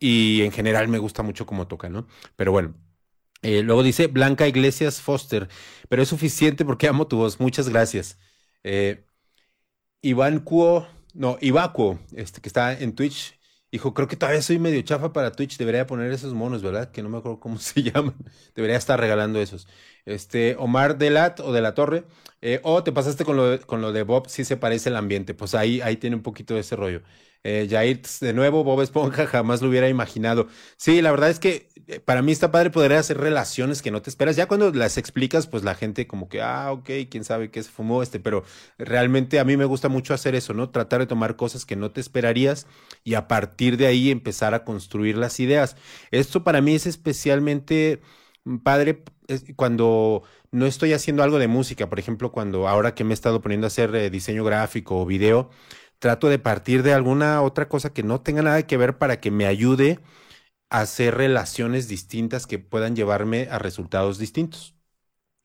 [0.00, 2.06] y en general me gusta mucho cómo toca, ¿no?
[2.36, 2.74] Pero bueno,
[3.42, 5.48] Eh, luego dice Blanca Iglesias Foster,
[5.88, 7.40] pero es suficiente porque amo tu voz.
[7.40, 8.18] Muchas gracias.
[8.64, 9.04] Eh,
[10.02, 13.37] Iván Cuo, no, Ivacuo, este, que está en Twitch,
[13.72, 16.90] dijo, creo que todavía soy medio chafa para Twitch, debería poner esos monos, ¿verdad?
[16.90, 18.14] Que no me acuerdo cómo se llaman.
[18.54, 19.68] Debería estar regalando esos.
[20.04, 22.04] Este, Omar Delat o de la Torre,
[22.40, 24.96] eh, o te pasaste con lo, de, con lo de Bob, sí se parece el
[24.96, 25.34] ambiente.
[25.34, 27.02] Pues ahí, ahí tiene un poquito de ese rollo.
[27.44, 27.68] Eh,
[28.20, 30.48] de nuevo, Bob Esponja, jamás lo hubiera imaginado.
[30.76, 34.02] Sí, la verdad es que eh, para mí está padre poder hacer relaciones que no
[34.02, 34.36] te esperas.
[34.36, 37.70] Ya cuando las explicas, pues la gente como que, ah, ok, quién sabe qué se
[37.70, 38.44] fumó este, pero
[38.76, 40.70] realmente a mí me gusta mucho hacer eso, ¿no?
[40.70, 42.66] Tratar de tomar cosas que no te esperarías
[43.04, 45.76] y a partir de ahí empezar a construir las ideas.
[46.10, 48.00] Esto para mí es especialmente
[48.62, 49.04] padre
[49.56, 53.40] cuando no estoy haciendo algo de música, por ejemplo, cuando ahora que me he estado
[53.42, 55.50] poniendo a hacer eh, diseño gráfico o video,
[55.98, 59.30] trato de partir de alguna otra cosa que no tenga nada que ver para que
[59.30, 60.00] me ayude
[60.70, 64.74] a hacer relaciones distintas que puedan llevarme a resultados distintos.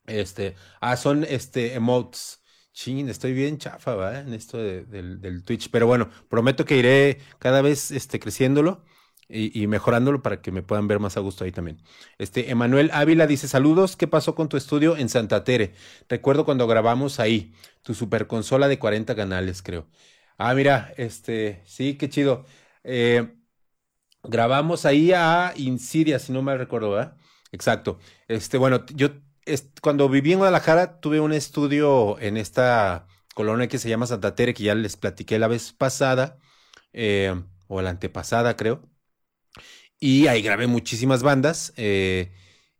[0.05, 2.41] Este, ah, son este emotes.
[2.73, 4.19] Chin, estoy bien chafa, ¿va?
[4.19, 5.69] En esto del, del, Twitch.
[5.69, 8.83] Pero bueno, prometo que iré cada vez este, creciéndolo
[9.29, 11.81] y, mejorándolo para que me puedan ver más a gusto ahí también.
[12.17, 15.73] Este, Emanuel Ávila dice: Saludos, ¿qué pasó con tu estudio en Santa Tere?
[16.09, 19.87] Recuerdo cuando grabamos ahí, tu super consola de 40 canales, creo.
[20.37, 22.45] Ah, mira, este, sí, qué chido.
[22.83, 23.35] Eh,
[24.23, 27.17] grabamos ahí a Insidia, si no me recuerdo, ¿verdad?
[27.51, 27.99] Exacto.
[28.27, 29.09] Este, bueno, yo
[29.81, 34.53] cuando viví en Guadalajara tuve un estudio en esta colonia que se llama Santa Tere,
[34.53, 36.39] que ya les platiqué la vez pasada,
[36.93, 37.35] eh,
[37.67, 38.81] o la antepasada, creo.
[39.99, 41.73] Y ahí grabé muchísimas bandas.
[41.77, 42.31] Eh,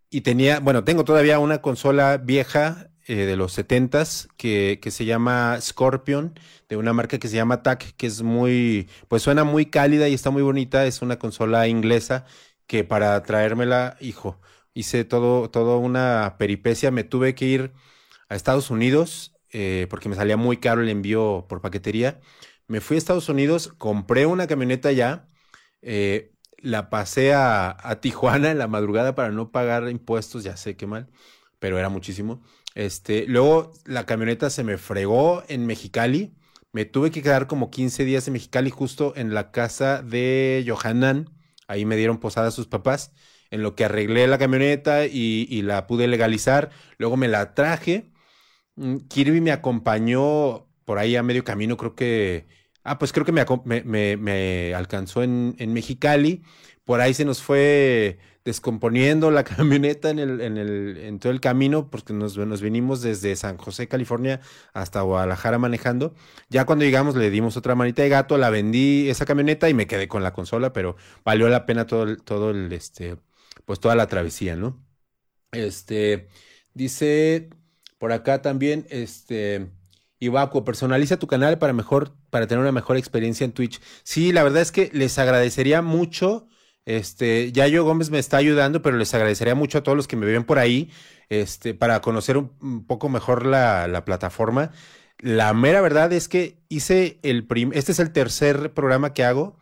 [0.10, 4.04] y tenía, bueno, tengo todavía una consola vieja eh, de los 70
[4.38, 6.39] que, que, se llama Scorpion,
[6.70, 10.13] de una marca que se llama TAC, que es muy, pues suena muy cálida y
[10.13, 10.86] está muy bonita.
[10.86, 12.26] Es una consola inglesa
[12.68, 14.39] que para traérmela, hijo,
[14.74, 16.92] hice todo, todo una peripecia.
[16.92, 17.74] Me tuve que ir
[18.30, 22.20] a Estados Unidos eh, porque me salía muy caro el envío por paquetería.
[22.68, 25.28] Me fui a Estados Unidos, compré una camioneta ya,
[25.82, 30.76] eh, la pasé a, a Tijuana en la madrugada para no pagar impuestos, ya sé
[30.78, 31.10] qué mal,
[31.60, 32.42] pero era muchísimo.
[32.76, 36.34] Este, luego la camioneta se me fregó en Mexicali.
[36.72, 41.30] Me tuve que quedar como 15 días en Mexicali, justo en la casa de Johanan.
[41.68, 43.14] Ahí me dieron posada sus papás.
[43.52, 46.72] En lo que arreglé la camioneta y, la pude legalizar.
[46.98, 48.12] Luego me la traje.
[48.76, 52.48] Mm, Kirby me acompañó por ahí a medio camino, creo que.
[52.84, 56.44] Ah, pues creo que me, alcanzó en Mexicali.
[56.86, 61.39] Por ahí se nos fue descomponiendo la camioneta en, el, en, el, en todo el
[61.39, 64.41] camino, porque nos, nos vinimos desde San José, California,
[64.74, 66.13] hasta Guadalajara manejando.
[66.50, 69.88] Ya cuando llegamos le dimos otra manita de gato, la vendí esa camioneta y me
[69.88, 73.17] quedé con la consola, pero valió la pena todo el, todo el, este,
[73.65, 74.84] pues toda la travesía, ¿no?
[75.52, 76.28] Este,
[76.74, 77.50] dice
[77.98, 79.72] por acá también, este,
[80.19, 83.80] Ibaco, personaliza tu canal para mejor, para tener una mejor experiencia en Twitch.
[84.04, 86.48] Sí, la verdad es que les agradecería mucho
[86.86, 90.26] este, Yayo Gómez me está ayudando, pero les agradecería mucho a todos los que me
[90.26, 90.91] ven por ahí,
[91.30, 94.72] este, para conocer un, poco mejor la, la, plataforma.
[95.19, 99.58] La mera verdad es que hice el este es el tercer programa que hago.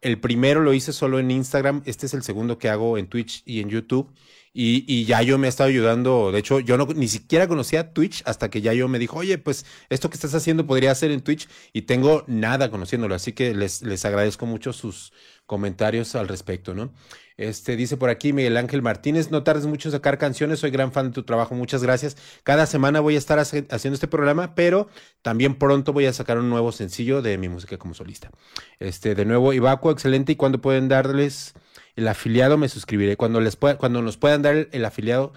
[0.00, 3.42] El primero lo hice solo en Instagram, este es el segundo que hago en Twitch
[3.46, 4.12] y en YouTube.
[4.56, 6.32] Y, y Yayo me ha estado ayudando.
[6.32, 9.66] De hecho, yo no, ni siquiera conocía Twitch hasta que Yayo me dijo, oye, pues
[9.90, 11.48] esto que estás haciendo podría hacer en Twitch.
[11.72, 13.14] Y tengo nada conociéndolo.
[13.14, 15.12] Así que les, les agradezco mucho sus,
[15.46, 16.92] comentarios al respecto, ¿no?
[17.36, 20.92] Este dice por aquí Miguel Ángel Martínez, no tardes mucho en sacar canciones, soy gran
[20.92, 22.16] fan de tu trabajo, muchas gracias.
[22.44, 24.88] Cada semana voy a estar haciendo este programa, pero
[25.20, 28.30] también pronto voy a sacar un nuevo sencillo de mi música como solista.
[28.78, 30.32] Este, de nuevo, Ibaco, excelente.
[30.32, 31.54] ¿Y cuando pueden darles
[31.96, 32.58] el afiliado?
[32.58, 33.16] Me suscribiré.
[33.16, 35.32] Cuando les pueda, cuando nos puedan dar el, afiliado,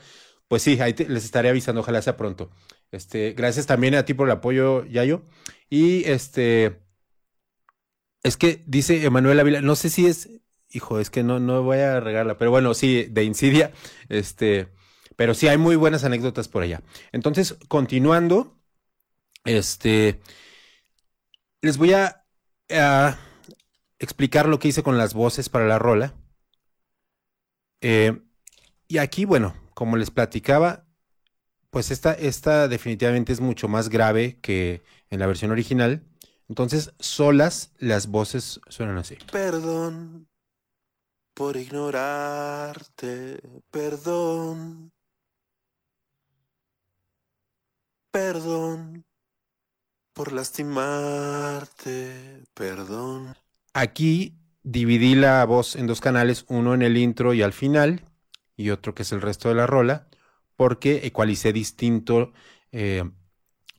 [0.47, 2.49] pues sí, ahí les estaré avisando, ojalá sea pronto.
[2.91, 5.23] Este, gracias también a ti por el apoyo, Yayo.
[5.69, 6.79] Y este,
[8.23, 10.29] es que dice Emanuel Ávila, no sé si es,
[10.69, 13.71] hijo, es que no, no voy a regarla, pero bueno, sí, de Insidia,
[14.09, 14.69] este,
[15.15, 16.81] pero sí hay muy buenas anécdotas por allá.
[17.11, 18.57] Entonces, continuando,
[19.45, 20.21] este,
[21.61, 22.23] les voy a,
[23.99, 26.13] explicar lo que hice con las voces para la rola.
[27.81, 28.21] Eh,
[28.87, 30.85] y aquí, bueno, como les platicaba,
[31.69, 36.03] pues esta, esta definitivamente es mucho más grave que en la versión original.
[36.49, 39.17] Entonces, solas las voces suenan así.
[39.31, 40.27] Perdón
[41.33, 44.91] por ignorarte, perdón.
[48.09, 49.05] Perdón
[50.13, 53.35] por lastimarte, perdón.
[53.73, 54.33] Aquí
[54.69, 58.03] dividí la voz en dos canales, uno en el intro y al final,
[58.57, 60.07] y otro que es el resto de la rola,
[60.57, 62.33] porque ecualicé distinto
[62.73, 63.09] eh,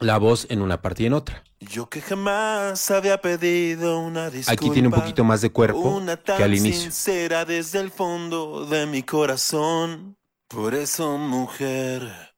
[0.00, 1.44] la voz en una parte y en otra.
[1.60, 4.52] Yo que jamás había pedido una disculpa.
[4.52, 6.82] Aquí tiene un poquito más de cuerpo una que al inicio.
[6.82, 10.16] sincera desde el fondo de mi corazón.
[10.46, 12.34] Por eso, mujer,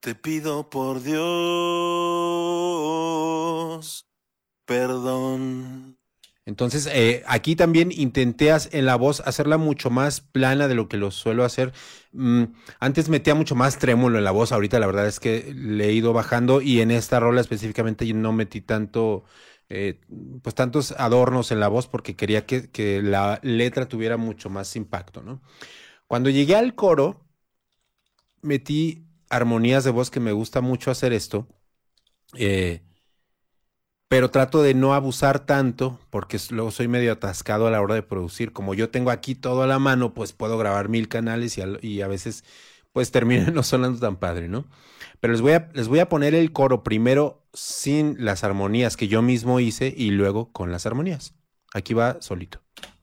[0.00, 1.18] te pido por Dios
[4.68, 5.96] perdón.
[6.44, 10.98] Entonces, eh, aquí también intenté en la voz hacerla mucho más plana de lo que
[10.98, 11.72] lo suelo hacer.
[12.12, 12.44] Mm,
[12.78, 15.92] antes metía mucho más trémulo en la voz, ahorita la verdad es que le he
[15.92, 19.24] ido bajando y en esta rola específicamente yo no metí tanto,
[19.68, 20.00] eh,
[20.42, 24.74] pues tantos adornos en la voz porque quería que, que la letra tuviera mucho más
[24.76, 25.42] impacto, ¿no?
[26.06, 27.26] Cuando llegué al coro,
[28.42, 31.46] metí armonías de voz que me gusta mucho hacer esto.
[32.34, 32.87] Eh,
[34.08, 38.02] pero trato de no abusar tanto porque luego soy medio atascado a la hora de
[38.02, 38.52] producir.
[38.52, 41.78] Como yo tengo aquí todo a la mano, pues puedo grabar mil canales y, al-
[41.82, 42.44] y a veces
[42.92, 44.66] pues terminan no sonando tan padre, ¿no?
[45.20, 49.08] Pero les voy, a, les voy a poner el coro primero sin las armonías que
[49.08, 51.34] yo mismo hice y luego con las armonías.
[51.74, 52.60] Aquí va solito.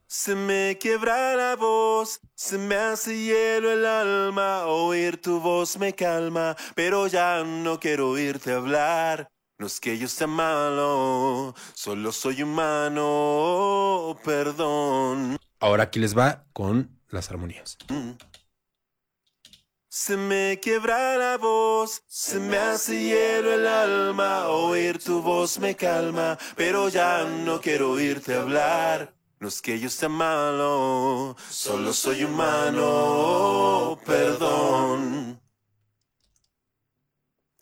[0.08, 5.94] Se me quiebra la voz, se me hace hielo el alma, oír tu voz me
[5.94, 9.28] calma, pero ya no quiero oírte hablar.
[9.58, 15.38] No es que yo sea malo, solo soy humano, perdón.
[15.60, 17.78] Ahora aquí les va con las armonías.
[19.88, 25.74] Se me quiebra la voz, se me hace hielo el alma, oír tu voz me
[25.74, 29.14] calma, pero ya no quiero oírte hablar.
[29.40, 35.40] No es que yo sea malo, solo soy humano, perdón.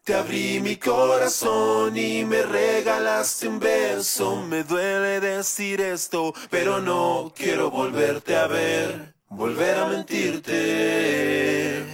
[0.05, 4.36] Te abrí mi corazón y me regalaste un beso.
[4.42, 11.84] Me duele decir esto, pero no quiero volverte a ver, volver a mentirte,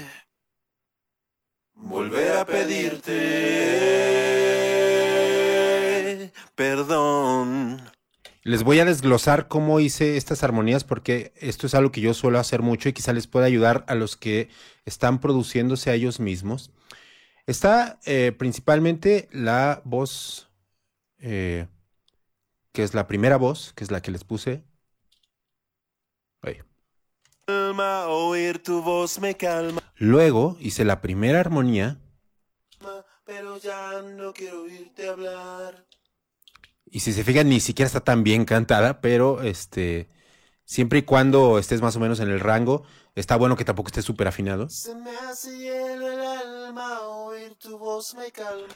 [1.74, 3.90] volver a pedirte
[6.60, 7.80] perdón.
[8.42, 12.38] Les voy a desglosar cómo hice estas armonías porque esto es algo que yo suelo
[12.38, 14.50] hacer mucho y quizá les pueda ayudar a los que
[14.84, 16.70] están produciéndose a ellos mismos.
[17.46, 20.48] Está eh, principalmente la voz,
[21.18, 21.66] eh,
[22.72, 24.62] que es la primera voz, que es la que les puse.
[26.42, 26.58] Ahí.
[27.46, 31.98] Alma, oír tu voz me calma, Luego hice la primera armonía
[33.30, 35.86] pero ya no quiero oírte hablar.
[36.84, 40.08] y si se fijan ni siquiera está tan bien cantada, pero este,
[40.64, 42.82] siempre y cuando estés más o menos en el rango,
[43.14, 44.68] está bueno que tampoco estés súper afinado.
[44.68, 46.98] Se me hace hielo el alma,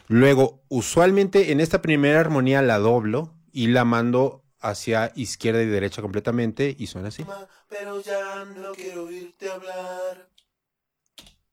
[0.09, 6.03] Luego, usualmente en esta primera armonía la doblo y la mando hacia izquierda y derecha
[6.03, 7.25] completamente y suena así.
[7.69, 10.29] Pero ya no quiero oírte hablar.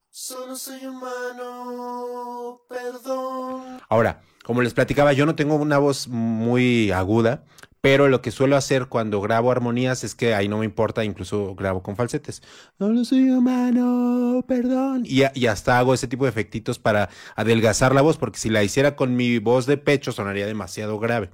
[0.09, 3.82] Solo soy humano, perdón.
[3.89, 7.45] Ahora, como les platicaba, yo no tengo una voz muy aguda,
[7.82, 11.55] pero lo que suelo hacer cuando grabo armonías es que ahí no me importa, incluso
[11.55, 12.43] grabo con falsetes.
[12.77, 15.03] Solo soy humano, perdón.
[15.05, 18.63] Y, y hasta hago ese tipo de efectitos para adelgazar la voz, porque si la
[18.63, 21.32] hiciera con mi voz de pecho sonaría demasiado grave.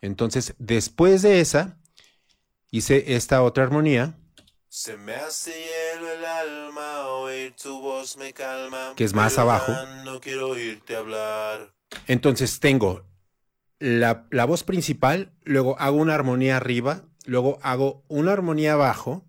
[0.00, 1.78] Entonces, después de esa,
[2.70, 4.14] hice esta otra armonía,
[4.70, 8.92] Se me hace hielo el alma, oír tu voz me calma.
[8.96, 9.72] Que es más abajo.
[10.04, 11.74] No quiero oírte hablar.
[12.06, 13.02] Entonces tengo
[13.78, 19.26] la, la voz principal, luego hago una armonía arriba, luego hago una armonía abajo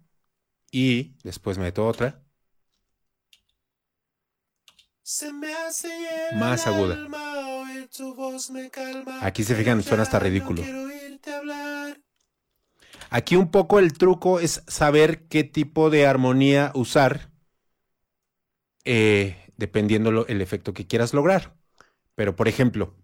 [0.72, 2.24] y después meto otra.
[5.04, 5.89] Se me hace
[6.36, 6.95] Más aguda.
[6.95, 7.36] alma,
[8.16, 9.20] voz me calma.
[9.26, 10.62] Aquí se fijan, suena hasta ridículo.
[10.62, 11.95] No.
[13.10, 17.32] Aquí un poco el truco es saber qué tipo de armonía usar
[18.86, 21.56] eh, dependiendo lo- el efecto que quieras lograr.
[22.16, 22.95] Pero por ejemplo,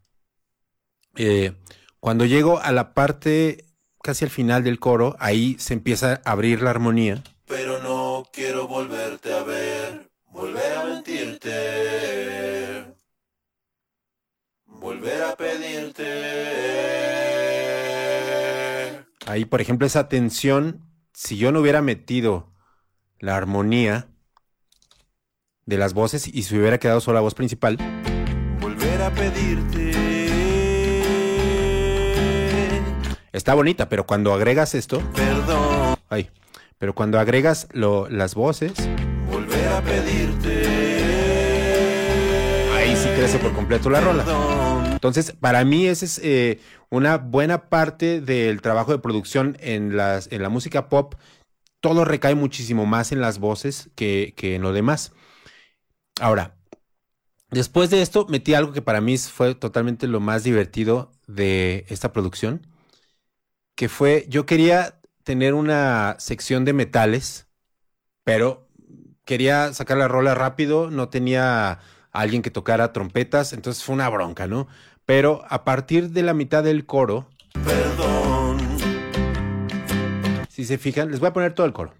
[1.15, 1.53] eh,
[1.99, 3.65] cuando llego a la parte
[4.01, 7.23] casi al final del coro, ahí se empieza a abrir la armonía.
[7.47, 12.85] Pero no quiero volverte a ver, volver a mentirte,
[14.67, 16.05] volver a pedirte.
[19.25, 22.51] Ahí, por ejemplo, esa tensión, si yo no hubiera metido
[23.19, 24.07] la armonía
[25.65, 27.77] de las voces y se hubiera quedado solo la voz principal,
[28.61, 30.14] Volver a pedirte.
[33.35, 36.29] Está bonita, pero cuando agregas esto, Perdón, ay,
[36.77, 38.73] pero cuando agregas lo- las voces,
[39.29, 40.63] volver a pedirte.
[42.75, 44.23] ahí sí crece por completo la rola.
[44.23, 46.59] Perdón, Entonces, para mí esa es eh,
[46.89, 51.15] una buena parte del trabajo de producción en, las, en la música pop.
[51.81, 55.11] todo recae muchísimo más en las voces que, que en lo demás.
[56.19, 56.55] Ahora,
[57.51, 62.11] después de esto metí algo que para mí fue totalmente lo más divertido de esta
[62.13, 62.65] producción,
[63.75, 67.47] que fue, yo quería tener una sección de metales,
[68.23, 68.67] pero
[69.25, 71.79] quería sacar la rola rápido, no tenía
[72.11, 74.67] alguien que tocara trompetas, entonces fue una bronca, ¿no?
[75.05, 77.27] Pero a partir de la mitad del coro,
[77.63, 78.57] Perdón,
[80.49, 81.93] si se fijan, les voy a poner todo el coro.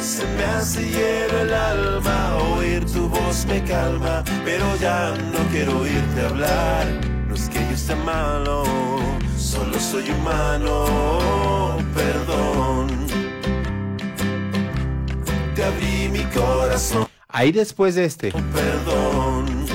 [0.00, 5.80] se me hace hielo el alma, oír tu voz me calma, pero ya no quiero
[5.80, 6.86] oírte hablar.
[7.26, 8.64] No es que yo esté malo,
[9.48, 12.88] solo soy humano, perdón.
[15.54, 19.66] Te abrí mi corazón, Ahí después de este, perdón.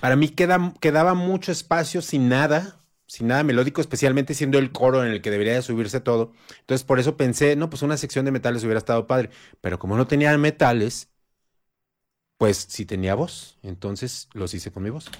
[0.00, 5.04] para mí queda, quedaba mucho espacio sin nada, sin nada melódico, especialmente siendo el coro
[5.04, 6.32] en el que debería de subirse todo.
[6.60, 9.30] Entonces por eso pensé, no, pues una sección de metales hubiera estado padre.
[9.60, 11.08] Pero como no tenía metales,
[12.38, 13.58] pues sí tenía voz.
[13.62, 15.10] Entonces los hice con mi voz.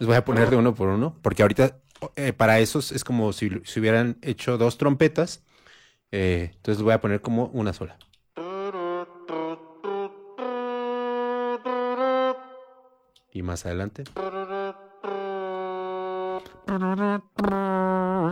[0.00, 1.76] Les voy a poner de uno por uno, porque ahorita
[2.16, 5.44] eh, para esos es como si, si hubieran hecho dos trompetas.
[6.10, 7.98] eh, entonces les voy a poner como una sola.
[13.30, 14.04] Y más adelante.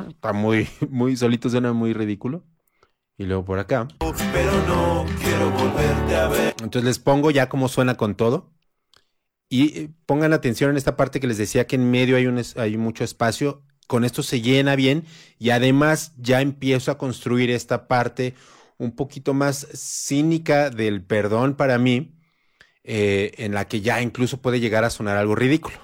[0.08, 2.44] Está muy, muy solito, suena muy ridículo.
[3.18, 3.88] Y luego por acá.
[3.98, 6.54] Pero no quiero volverte a ver.
[6.62, 8.54] Entonces les pongo ya cómo suena con todo.
[9.48, 12.42] Y eh, pongan atención en esta parte que les decía que en medio hay, un
[12.56, 13.62] hay mucho espacio.
[13.86, 15.04] Con esto se llena bien
[15.38, 18.34] y además ya empiezo a construir esta parte
[18.76, 22.14] un poquito más cínica del perdón para mí,
[22.84, 25.76] eh, en la que ya incluso puede llegar a sonar algo ridículo.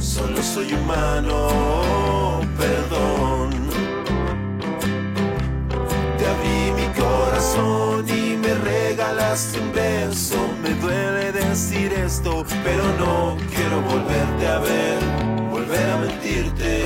[0.00, 3.50] Solo soy humano, perdón.
[6.18, 10.36] Te abrí mi corazón y me regalaste un beso.
[10.62, 11.21] Me duele
[11.52, 14.98] decir esto, pero no quiero volverte a ver,
[15.50, 16.84] volver a mentirte,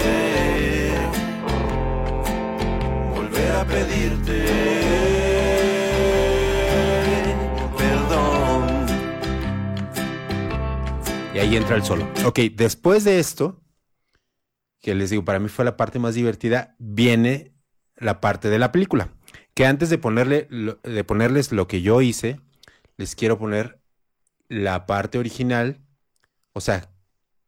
[3.14, 4.44] volver a pedirte
[7.78, 8.86] perdón.
[11.32, 12.08] Y ahí entra el solo.
[12.24, 13.62] Ok, después de esto,
[14.80, 17.52] que les digo, para mí fue la parte más divertida, viene
[17.94, 19.10] la parte de la película.
[19.54, 20.48] Que antes de, ponerle,
[20.82, 22.40] de ponerles lo que yo hice,
[22.96, 23.85] les quiero poner
[24.48, 25.80] la parte original,
[26.52, 26.88] o sea,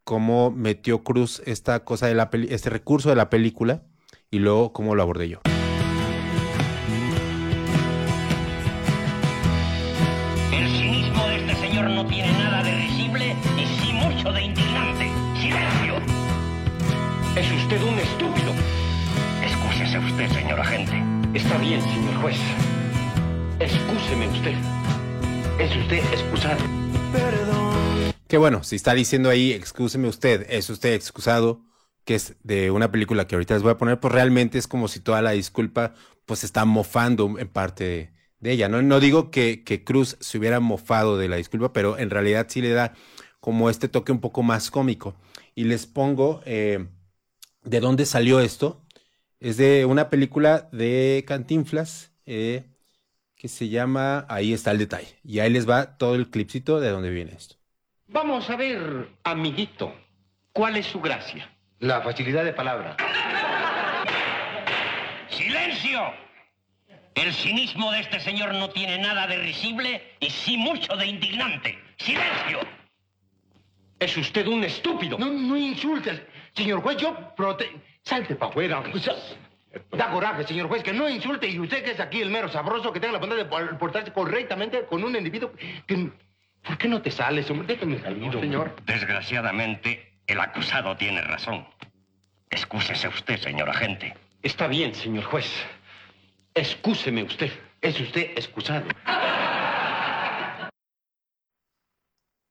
[0.03, 3.83] cómo metió Cruz esta cosa de la peli- este recurso de la película
[4.31, 5.39] y luego cómo lo abordé yo.
[10.51, 15.11] El cinismo de este señor no tiene nada de risible y sí mucho de indignante.
[15.39, 15.95] ¡Silencio!
[17.35, 18.53] Es usted un estúpido.
[19.43, 21.03] Excúsese usted, señor agente.
[21.33, 22.39] Está bien, señor juez.
[23.59, 24.55] Excúseme usted.
[25.59, 26.63] Es usted excusado.
[28.27, 31.65] Que bueno, si está diciendo ahí, excúseme usted, es usted excusado,
[32.05, 34.87] que es de una película que ahorita les voy a poner, pues realmente es como
[34.87, 35.95] si toda la disculpa
[36.25, 38.69] pues está mofando en parte de, de ella.
[38.69, 42.47] No, no digo que, que Cruz se hubiera mofado de la disculpa, pero en realidad
[42.49, 42.93] sí le da
[43.41, 45.15] como este toque un poco más cómico.
[45.55, 46.87] Y les pongo eh,
[47.63, 48.85] de dónde salió esto.
[49.41, 52.68] Es de una película de Cantinflas eh,
[53.39, 55.17] que se llama Ahí está el detalle.
[55.23, 57.55] Y ahí les va todo el clipcito de dónde viene esto.
[58.07, 59.95] Vamos a ver, amiguito,
[60.51, 61.49] ¿cuál es su gracia?
[61.79, 62.97] La facilidad de palabra.
[65.29, 66.01] ¡Silencio!
[67.15, 71.79] El cinismo de este señor no tiene nada de risible y sí mucho de indignante.
[71.97, 72.59] ¡Silencio!
[73.99, 75.17] Es usted un estúpido.
[75.17, 76.21] No, no insultes.
[76.53, 77.69] Señor juez, yo prote...
[78.03, 78.83] Salte para afuera.
[79.91, 81.47] Da coraje, señor juez, que no insulte.
[81.47, 84.11] Y usted que es aquí el mero sabroso, que tenga la bondad de por- portarse
[84.11, 85.51] correctamente con un individuo
[85.85, 86.09] que...
[86.61, 87.67] ¿Por qué no te sales, hombre?
[87.67, 88.75] Déjame salir, señor.
[88.85, 91.65] Desgraciadamente, el acusado tiene razón.
[92.49, 94.13] Excúsese usted, señor agente.
[94.41, 95.49] Está bien, señor juez.
[96.53, 97.51] Excúseme usted.
[97.81, 98.85] Es usted excusado.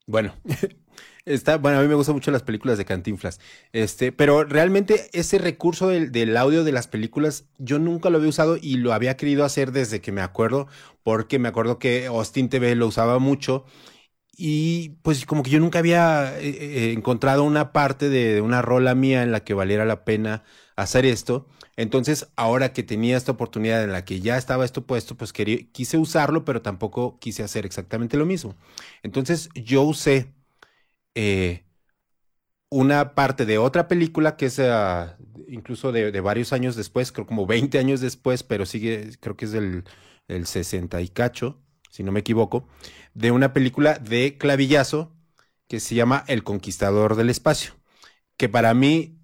[0.06, 0.34] Bueno,
[1.28, 3.40] está, bueno, a mí me gustan mucho las películas de Cantinflas.
[3.72, 8.30] Este, pero realmente ese recurso del, del audio de las películas, yo nunca lo había
[8.30, 10.68] usado y lo había querido hacer desde que me acuerdo,
[11.02, 13.64] porque me acuerdo que Austin TV lo usaba mucho
[14.40, 18.94] y pues como que yo nunca había eh, eh, encontrado una parte de, una rola
[18.94, 20.44] mía en la que valiera la pena
[20.76, 21.48] hacer esto.
[21.76, 25.98] Entonces, ahora que tenía esta oportunidad en la que ya estaba esto puesto, pues quise
[25.98, 28.54] usarlo, pero tampoco quise hacer exactamente lo mismo.
[29.02, 30.32] Entonces, yo usé
[31.14, 31.64] eh,
[32.70, 35.16] una parte de otra película que es ah,
[35.48, 39.52] incluso de, varios años después, creo como 20 años después, pero sigue, creo que es
[39.52, 39.84] del
[40.28, 41.58] el 60 y cacho,
[41.90, 42.68] si no me equivoco,
[43.14, 45.14] de una película de clavillazo
[45.68, 47.74] que se llama El Conquistador del Espacio,
[48.36, 49.18] que para mí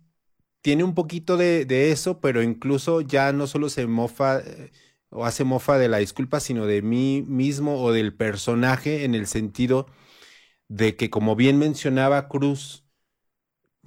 [0.62, 4.72] tiene un poquito de, de eso, pero incluso ya no solo se mofa eh,
[5.10, 9.26] o hace mofa de la disculpa, sino de mí mismo o del personaje en el
[9.26, 9.86] sentido
[10.68, 12.84] de que, como bien mencionaba Cruz,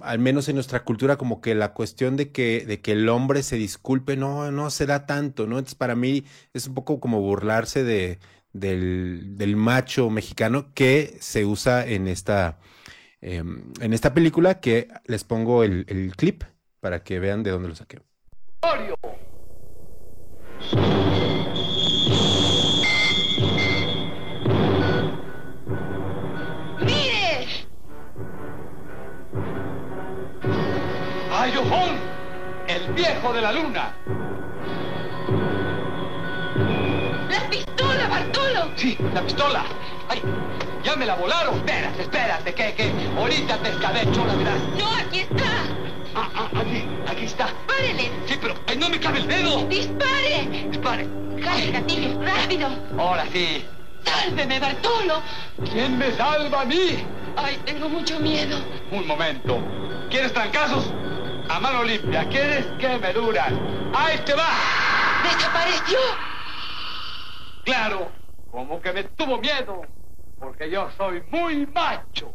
[0.00, 3.42] al menos en nuestra cultura, como que la cuestión de que, de que el hombre
[3.42, 5.58] se disculpe, no, no se da tanto, ¿no?
[5.58, 8.18] Entonces, para mí es un poco como burlarse de,
[8.52, 12.58] del, del macho mexicano que se usa en esta,
[13.20, 16.44] em, en esta película, que les pongo el, el clip
[16.80, 17.98] para que vean de dónde lo saqué.
[33.18, 33.92] ¡El viejo de la luna!
[37.28, 38.70] ¡La pistola, Bartolo!
[38.76, 39.64] Sí, la pistola.
[40.08, 40.22] ¡Ay!
[40.84, 41.56] ¡Ya me la volaron!
[41.56, 44.60] Espérate, espérate, que, que ahorita te escabecho, la verás.
[44.78, 45.50] ¡No, aquí está!
[46.14, 47.48] Ah, ah, aquí, aquí está.
[47.66, 48.08] ¡Párele!
[48.26, 49.64] Sí, pero ¡ay, no me cabe el dedo!
[49.64, 50.68] ¡Dispare!
[50.70, 51.08] Dispare.
[51.42, 52.22] ¡Jale el gatillo!
[52.22, 52.68] ¡Rápido!
[52.98, 53.64] Ahora sí.
[54.04, 55.22] ¡Sálveme, Bartolo!
[55.72, 57.04] ¿Quién me salva a mí?
[57.36, 58.60] ¡Ay, tengo mucho miedo!
[58.92, 59.58] Un momento.
[60.08, 60.92] ¿Quieres trancazos?
[61.48, 62.28] A mano limpia.
[62.28, 63.92] ¿Quieres que me duran?
[63.94, 64.50] ¡Ahí te va!
[65.24, 65.98] ¡Desapareció!
[67.64, 68.12] Claro,
[68.50, 69.82] como que me tuvo miedo.
[70.38, 72.32] Porque yo soy muy macho.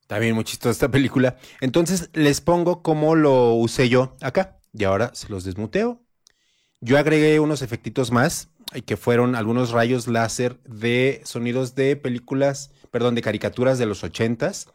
[0.00, 1.36] Está bien, muy chistosa esta película.
[1.60, 4.60] Entonces les pongo cómo lo usé yo acá.
[4.72, 6.02] Y ahora se los desmuteo.
[6.84, 12.72] Yo agregué unos efectitos más, y que fueron algunos rayos láser de sonidos de películas,
[12.90, 14.66] perdón, de caricaturas de los ochentas.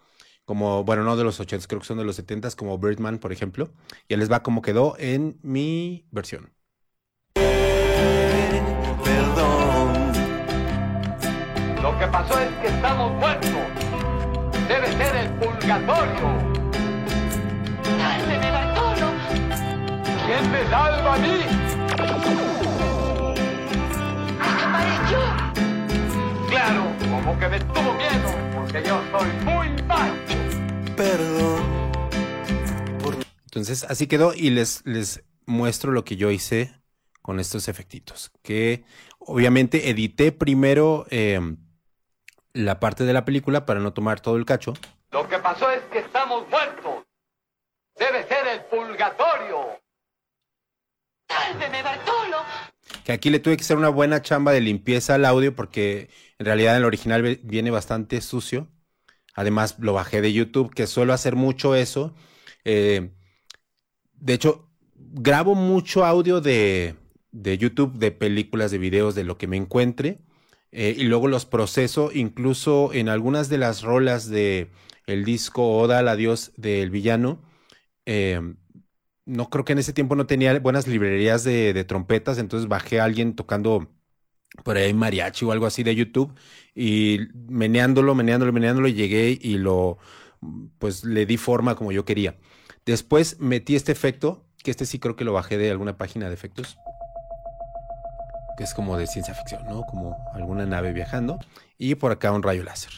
[0.45, 3.33] Como, bueno, no de los ochentas, creo que son de los setentas, como Birdman, por
[3.33, 3.71] ejemplo.
[4.07, 6.53] Y les va como quedó en mi versión.
[9.03, 10.13] Perdón,
[11.81, 13.51] Lo que pasó es que estamos muertos.
[14.69, 16.55] Debe ser el purgatorio.
[17.83, 19.11] ¡Sálveme, Bartolo!
[20.25, 21.66] ¿Quién me salva a mí?
[26.49, 26.95] Claro,
[27.73, 27.97] como.
[28.55, 29.77] Porque yo soy muy
[30.97, 31.91] perdón.
[33.01, 33.15] Por
[33.45, 36.73] Entonces así quedó y les, les muestro lo que yo hice
[37.21, 38.31] con estos efectitos.
[38.41, 38.83] Que
[39.19, 41.39] obviamente edité primero eh,
[42.53, 44.73] la parte de la película para no tomar todo el cacho.
[45.11, 47.05] Lo que pasó es que estamos muertos.
[47.95, 49.79] Debe ser el purgatorio.
[51.37, 52.37] ¡Sálveme, Bartolo!
[53.03, 56.09] Que aquí le tuve que hacer una buena chamba de limpieza al audio porque
[56.39, 58.67] en realidad en el original viene bastante sucio.
[59.35, 62.15] Además lo bajé de YouTube, que suelo hacer mucho eso.
[62.65, 63.11] Eh,
[64.13, 66.95] de hecho, grabo mucho audio de,
[67.31, 70.19] de YouTube, de películas, de videos, de lo que me encuentre.
[70.71, 74.69] eh, y luego los proceso, incluso en algunas de las rolas de
[75.05, 77.41] el disco Oda al Adiós del Villano.
[78.05, 78.41] eh,
[79.27, 83.03] no creo que en ese tiempo no tenía buenas librerías de, trompetas, entonces bajé a
[83.03, 83.89] alguien tocando
[84.63, 86.33] por ahí mariachi o algo así de YouTube
[86.73, 87.19] y
[87.49, 89.97] meneándolo, meneándolo, meneándolo, y llegué y lo,
[90.79, 92.37] pues le di forma como yo quería.
[92.85, 96.33] Después metí este efecto, que este sí creo que lo bajé de alguna página de
[96.33, 96.77] efectos,
[98.57, 99.83] que es como de ciencia ficción, ¿no?
[99.83, 101.37] Como alguna nave viajando,
[101.77, 102.93] y por acá un rayo láser.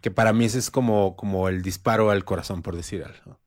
[0.00, 3.38] Que para mí ese es como, como el disparo al corazón, por decir algo.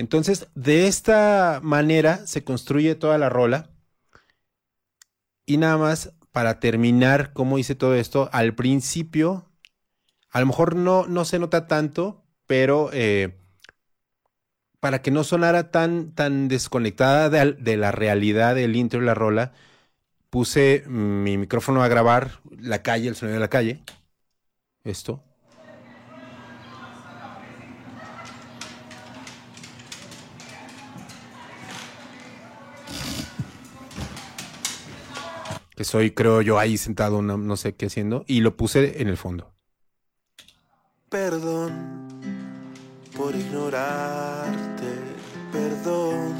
[0.00, 3.68] Entonces, de esta manera se construye toda la rola.
[5.44, 9.50] Y nada más para terminar cómo hice todo esto, al principio,
[10.30, 13.36] a lo mejor no, no se nota tanto, pero eh,
[14.80, 19.14] para que no sonara tan, tan desconectada de, de la realidad del intro y la
[19.14, 19.52] rola,
[20.30, 23.82] puse mi micrófono a grabar la calle, el sonido de la calle.
[24.84, 25.29] Esto.
[35.84, 39.16] Soy, creo yo, ahí sentado, no, no sé qué haciendo, y lo puse en el
[39.16, 39.52] fondo.
[41.08, 42.08] Perdón
[43.16, 44.86] por ignorarte.
[45.52, 46.34] Perdón.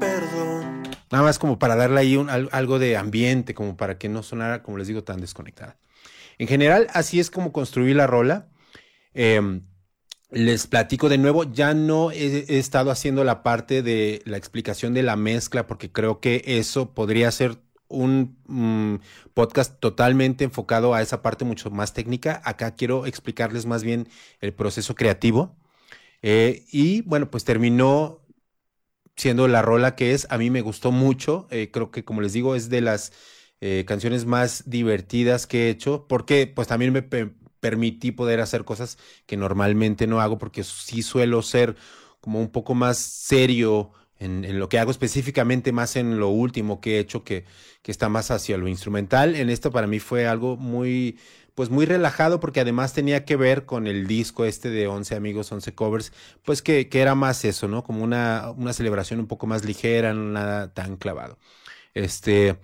[0.00, 0.82] Perdón.
[1.10, 4.22] Nada más como para darle ahí un- al- algo de ambiente, como para que no
[4.22, 5.78] sonara, como les digo, tan desconectada.
[6.38, 8.48] En general, así es como construí la rola.
[9.14, 9.60] Eh,
[10.30, 15.02] les platico de nuevo, ya no he, estado haciendo la parte de la explicación de
[15.02, 17.58] la mezcla, porque creo que eso podría ser
[17.88, 18.96] un mm,
[19.34, 22.42] podcast totalmente enfocado a esa parte mucho más técnica.
[22.44, 24.08] Acá quiero explicarles más bien
[24.40, 25.56] el proceso creativo.
[26.22, 28.20] Eh, y bueno, pues terminó
[29.16, 30.26] siendo la rola que es.
[30.30, 31.48] A mí me gustó mucho.
[31.50, 33.12] eh, creo que, como les digo, es de las
[33.60, 37.02] eh, canciones más divertidas que he hecho, porque pues también me
[37.60, 41.76] permití poder hacer cosas que normalmente no hago, porque sí suelo ser
[42.20, 46.96] como un poco más serio en, lo que hago, específicamente más en lo último que
[46.96, 47.44] he hecho, que,
[47.82, 49.34] que está más hacia lo instrumental.
[49.36, 51.18] En esto para mí fue algo muy,
[51.54, 55.52] pues muy relajado, porque además tenía que ver con el disco este de 11 amigos,
[55.52, 56.12] 11 covers,
[56.44, 57.84] pues que, que era más eso, ¿no?
[57.84, 61.38] Como una, una celebración un poco más ligera, no nada tan clavado.
[61.94, 62.58] Este,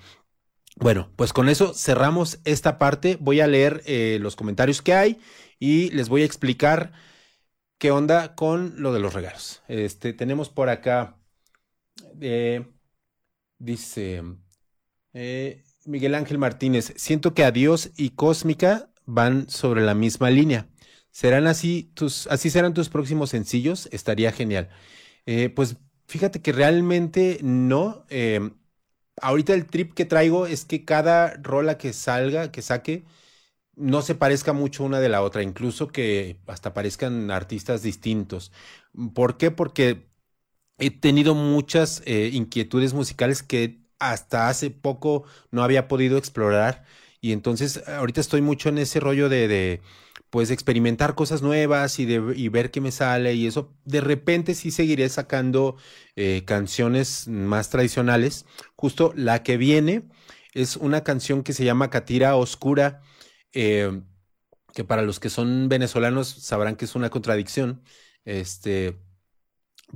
[0.76, 3.16] bueno, pues con eso cerramos esta parte.
[3.20, 5.20] Voy a leer eh, los comentarios que hay
[5.58, 6.92] y les voy a explicar
[7.78, 9.62] qué onda con lo de los regalos.
[9.68, 11.16] Este, tenemos por acá,
[12.20, 12.66] eh,
[13.58, 14.22] dice
[15.12, 20.68] eh, Miguel Ángel Martínez, siento que Adiós y Cósmica van sobre la misma línea.
[21.10, 23.88] ¿Serán así tus, así serán tus próximos sencillos?
[23.92, 24.70] Estaría genial.
[25.54, 25.76] Pues
[26.08, 28.04] fíjate que realmente no.
[29.20, 33.04] Ahorita el trip que traigo es que cada rola que salga, que saque,
[33.76, 38.52] no se parezca mucho una de la otra, incluso que hasta parezcan artistas distintos.
[39.14, 39.50] ¿Por qué?
[39.50, 40.08] Porque
[40.78, 46.84] he tenido muchas eh, inquietudes musicales que hasta hace poco no había podido explorar
[47.20, 49.80] y entonces ahorita estoy mucho en ese rollo de,
[50.34, 53.72] pues experimentar cosas nuevas y, de, y ver qué me sale y eso.
[53.84, 55.76] De repente sí seguiré sacando
[56.16, 58.44] eh, canciones más tradicionales.
[58.74, 60.08] Justo la que viene
[60.52, 63.00] es una canción que se llama Catira Oscura,
[63.52, 64.02] eh,
[64.74, 67.84] que para los que son venezolanos sabrán que es una contradicción.
[68.24, 68.98] Este,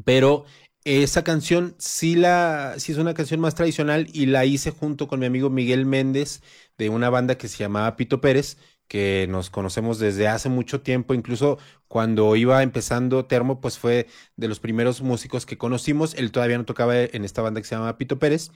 [0.05, 0.45] pero
[0.85, 5.21] esa canción sí la sí es una canción más tradicional y la hice junto con
[5.21, 6.43] mi amigo Miguel Méndez
[6.79, 8.57] de una banda que se llamaba Pito Pérez,
[8.89, 11.59] que nos conocemos desde hace mucho tiempo, incluso
[11.89, 16.15] cuando iba empezando Termo, pues fue de los primeros músicos que conocimos.
[16.15, 18.51] Él todavía no tocaba en esta banda que se llama Pito Pérez,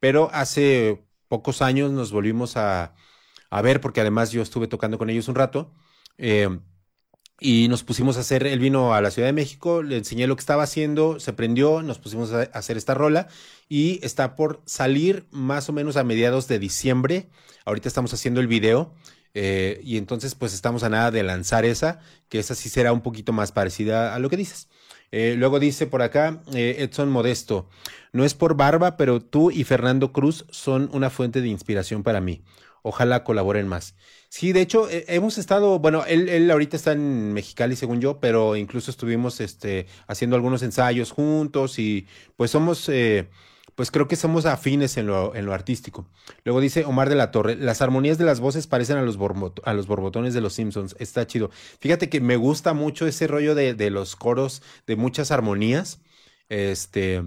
[0.00, 2.94] pero hace pocos años nos volvimos a,
[3.50, 5.72] a ver, porque además yo estuve tocando con ellos un rato.
[6.18, 6.48] eh,
[7.38, 10.36] y nos pusimos a hacer, él vino a la Ciudad de México, le enseñé lo
[10.36, 13.28] que estaba haciendo, se prendió, nos pusimos a hacer esta rola
[13.68, 17.28] y está por salir más o menos a mediados de diciembre.
[17.66, 18.94] Ahorita estamos haciendo el video
[19.38, 23.02] eh, y entonces pues estamos a nada de lanzar esa, que esa sí será un
[23.02, 24.68] poquito más parecida a lo que dices.
[25.12, 27.68] Eh, luego dice por acá eh, Edson Modesto,
[28.14, 32.22] no es por barba, pero tú y Fernando Cruz son una fuente de inspiración para
[32.22, 32.44] mí.
[32.80, 33.94] Ojalá colaboren más.
[34.30, 38.56] Sí, de hecho, hemos estado, bueno, él, él ahorita está en Mexicali, según yo, pero
[38.56, 42.06] incluso estuvimos este, haciendo algunos ensayos juntos y
[42.36, 42.88] pues somos,
[43.76, 46.08] pues creo que somos afines en lo, en lo artístico.
[46.42, 49.62] Luego dice Omar de la Torre, las armonías de las voces parecen a los, borbot-
[49.64, 51.50] a los borbotones de los Simpsons, está chido.
[51.78, 56.00] Fíjate que me gusta mucho ese rollo de, de los coros, de muchas armonías,
[56.48, 57.22] este...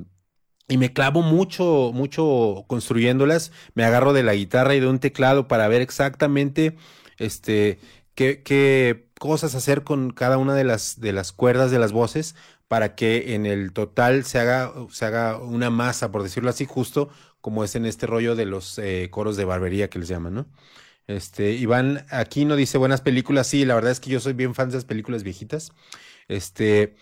[0.72, 3.52] Y me clavo mucho, mucho construyéndolas.
[3.74, 6.78] Me agarro de la guitarra y de un teclado para ver exactamente
[7.18, 7.80] este,
[8.14, 12.36] qué, qué cosas hacer con cada una de las, de las cuerdas de las voces
[12.70, 17.10] para que en el total se haga, se haga una masa, por decirlo así, justo
[17.42, 20.48] como es en este rollo de los eh, coros de barbería que les llaman, ¿no?
[21.08, 23.48] Este, Iván Aquino dice buenas películas.
[23.48, 25.72] Sí, la verdad es que yo soy bien fan de las películas viejitas.
[26.30, 26.96] Este,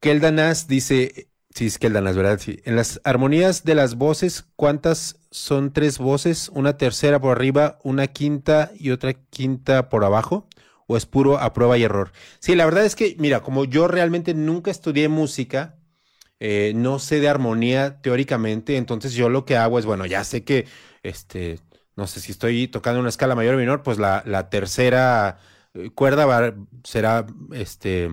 [0.00, 2.38] Kelda Nas dice, sí, es Kelda Nas, ¿verdad?
[2.40, 2.60] Sí.
[2.64, 6.50] En las armonías de las voces, ¿cuántas son tres voces?
[6.54, 10.48] Una tercera por arriba, una quinta y otra quinta por abajo.
[10.92, 12.10] ¿O es puro a prueba y error?
[12.40, 15.76] Sí, la verdad es que, mira, como yo realmente nunca estudié música,
[16.40, 20.42] eh, no sé de armonía teóricamente, entonces yo lo que hago es, bueno, ya sé
[20.42, 20.66] que,
[21.04, 21.60] este,
[21.94, 25.38] no sé si estoy tocando una escala mayor o menor, pues la, tercera
[25.74, 28.10] eh, cuerda será, este,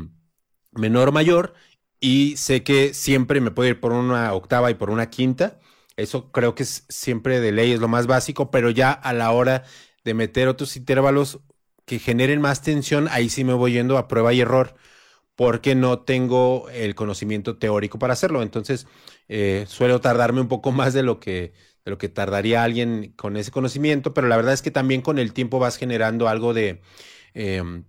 [0.71, 1.55] menor o mayor,
[1.99, 5.59] y sé que siempre me puedo ir por una octava y por una quinta.
[5.95, 9.31] Eso creo que es siempre de ley, es lo más básico, pero ya a la
[9.31, 9.63] hora
[10.03, 11.39] de meter otros intervalos
[11.87, 14.75] que generen más tensión, ahí sí me voy yendo a prueba y error,
[15.35, 18.41] porque no tengo el conocimiento teórico para hacerlo.
[18.43, 18.87] Entonces,
[19.29, 21.53] eh, suelo tardarme un poco más de lo que,
[21.85, 25.19] de lo que tardaría alguien con ese conocimiento, pero la verdad es que también con
[25.19, 26.81] el tiempo vas generando algo de...
[27.33, 27.85] em,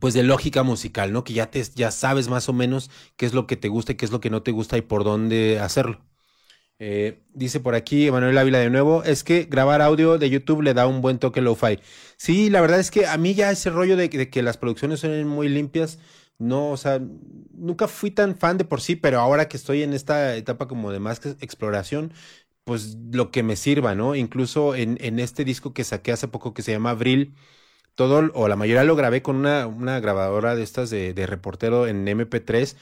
[0.00, 1.24] pues de lógica musical, ¿no?
[1.24, 3.96] Que ya te, ya sabes más o menos qué es lo que te gusta y
[3.96, 6.04] qué es lo que no te gusta y por dónde hacerlo.
[6.80, 10.74] Eh, dice por aquí Emanuel Ávila de nuevo, es que grabar audio de YouTube le
[10.74, 11.78] da un buen toque lo-fi.
[12.16, 15.00] Sí, la verdad es que a mí ya ese rollo de, de que las producciones
[15.00, 15.98] son muy limpias,
[16.38, 17.00] no, o sea,
[17.52, 20.90] nunca fui tan fan de por sí, pero ahora que estoy en esta etapa como
[20.90, 22.12] de más que exploración,
[22.64, 24.14] pues lo que me sirva, ¿no?
[24.16, 27.34] Incluso en, en este disco que saqué hace poco que se llama Abril,
[27.94, 31.86] todo o la mayoría lo grabé con una, una grabadora de estas de, de reportero
[31.86, 32.76] en MP3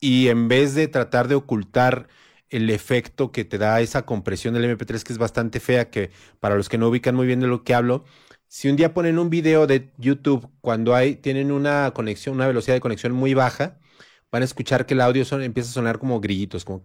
[0.00, 2.08] y en vez de tratar de ocultar
[2.50, 6.56] el efecto que te da esa compresión del MP3 que es bastante fea, que para
[6.56, 8.04] los que no ubican muy bien de lo que hablo,
[8.48, 12.74] si un día ponen un video de YouTube cuando hay, tienen una conexión, una velocidad
[12.76, 13.78] de conexión muy baja,
[14.30, 16.82] van a escuchar que el audio empieza a sonar como grillitos, como...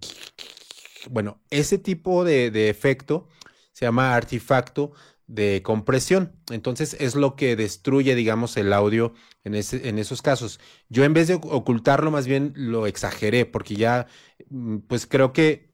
[1.10, 3.28] Bueno, ese tipo de, de efecto
[3.74, 4.94] se llama artefacto
[5.32, 6.34] de compresión.
[6.52, 9.14] Entonces es lo que destruye, digamos, el audio
[9.44, 10.60] en, ese, en esos casos.
[10.90, 14.08] Yo en vez de ocultarlo, más bien lo exageré, porque ya,
[14.50, 15.72] mm, pues creo que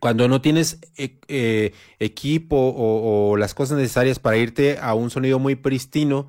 [0.00, 5.10] cuando no tienes eh, eh, equipo o, o, las cosas necesarias para irte a un
[5.10, 6.28] sonido muy pristino,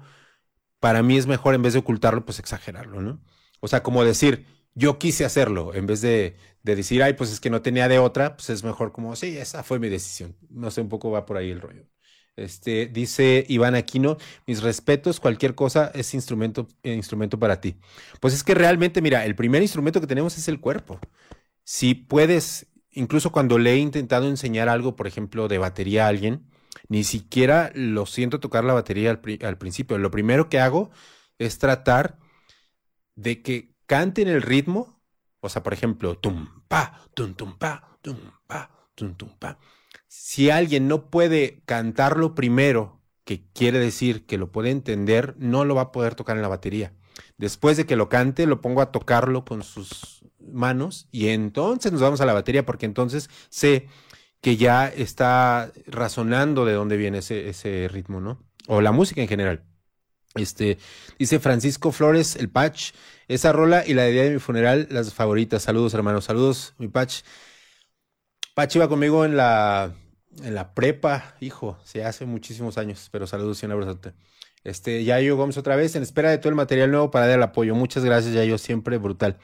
[0.79, 3.21] para mí es mejor en vez de ocultarlo, pues exagerarlo, ¿no?
[3.61, 4.45] O sea, como decir,
[4.75, 7.99] yo quise hacerlo, en vez de, de decir, ay, pues es que no tenía de
[7.99, 10.35] otra, pues es mejor como, sí, esa fue mi decisión.
[10.49, 11.85] No sé, un poco va por ahí el rollo.
[12.39, 14.17] Este, dice Iván Aquino,
[14.47, 17.75] mis respetos, cualquier cosa es instrumento, eh, instrumento para ti.
[18.19, 20.99] Pues es que realmente, mira, el primer instrumento que tenemos es el cuerpo.
[21.63, 26.47] Si puedes, incluso cuando le he intentado enseñar algo, por ejemplo, de batería a alguien,
[26.87, 29.97] ni siquiera lo siento tocar la batería al, al principio.
[29.97, 30.91] Lo primero que hago
[31.37, 32.17] es tratar
[33.15, 35.01] de que canten el ritmo,
[35.41, 38.17] o sea, por ejemplo, tum pa, tum tum pa, tum
[38.47, 39.59] pa, tum tum pa
[40.09, 45.75] si alguien no puede cantarlo primero, que quiere decir que lo puede entender, no lo
[45.75, 46.93] va a poder tocar en la batería.
[47.37, 52.01] Después de que lo cante, lo pongo a tocarlo con sus manos y entonces nos
[52.01, 53.87] vamos a la batería porque entonces sé
[54.41, 58.43] que ya está razonando de dónde viene ese, ritmo, ¿no?
[58.65, 59.63] O la música en general.
[60.33, 60.79] Este,
[61.19, 62.93] dice Francisco Flores, el Patch,
[63.27, 65.61] esa rola y la de día de mi funeral, las favoritas.
[65.61, 67.21] Saludos, hermanos, saludos, mi Patch.
[68.59, 69.93] Pachi iba conmigo en la,
[70.43, 74.11] en la prepa, hijo, se hace muchísimos años, pero saludos y un abrazote.
[74.65, 77.43] Este, Yayo Gómez otra vez, en espera de todo el material nuevo para dar el
[77.43, 77.73] apoyo.
[77.73, 79.37] Muchas gracias, Yayo, siempre brutal.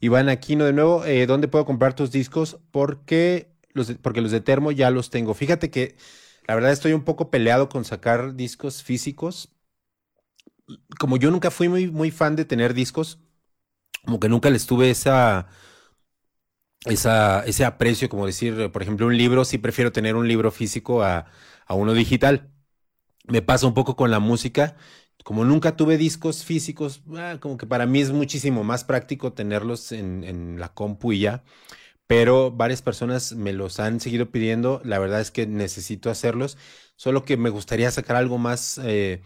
[0.00, 2.60] Iván Aquino de nuevo, eh, ¿dónde puedo comprar tus discos?
[2.70, 5.34] Porque los, de, porque los de Termo ya los tengo.
[5.34, 5.96] Fíjate que
[6.46, 9.50] la verdad estoy un poco peleado con sacar discos físicos.
[10.98, 13.18] Como yo nunca fui muy, muy fan de tener discos,
[14.06, 15.50] como que nunca les tuve esa
[16.86, 21.02] esa, ese aprecio, como decir, por ejemplo, un libro, sí prefiero tener un libro físico
[21.02, 21.26] a,
[21.66, 22.50] a uno digital.
[23.26, 24.76] Me pasa un poco con la música.
[25.24, 29.92] Como nunca tuve discos físicos, ah, como que para mí es muchísimo más práctico tenerlos
[29.92, 31.44] en, en la compu y ya.
[32.06, 34.80] Pero varias personas me los han seguido pidiendo.
[34.84, 36.58] La verdad es que necesito hacerlos.
[36.96, 39.22] Solo que me gustaría sacar algo más, eh,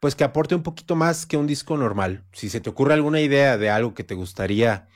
[0.00, 2.24] pues que aporte un poquito más que un disco normal.
[2.32, 4.88] Si se te ocurre alguna idea de algo que te gustaría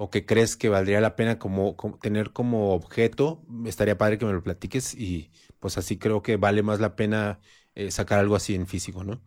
[0.00, 4.32] o que crees que valdría la pena como, tener como objeto, estaría padre que me
[4.32, 7.40] lo platiques y pues así creo que vale más la pena
[7.74, 9.20] eh, sacar algo así en físico, ¿no?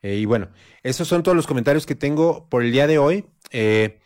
[0.00, 0.50] Eh, y bueno,
[0.82, 3.26] esos son todos los comentarios que tengo por el día de hoy.
[3.50, 4.00] Eh,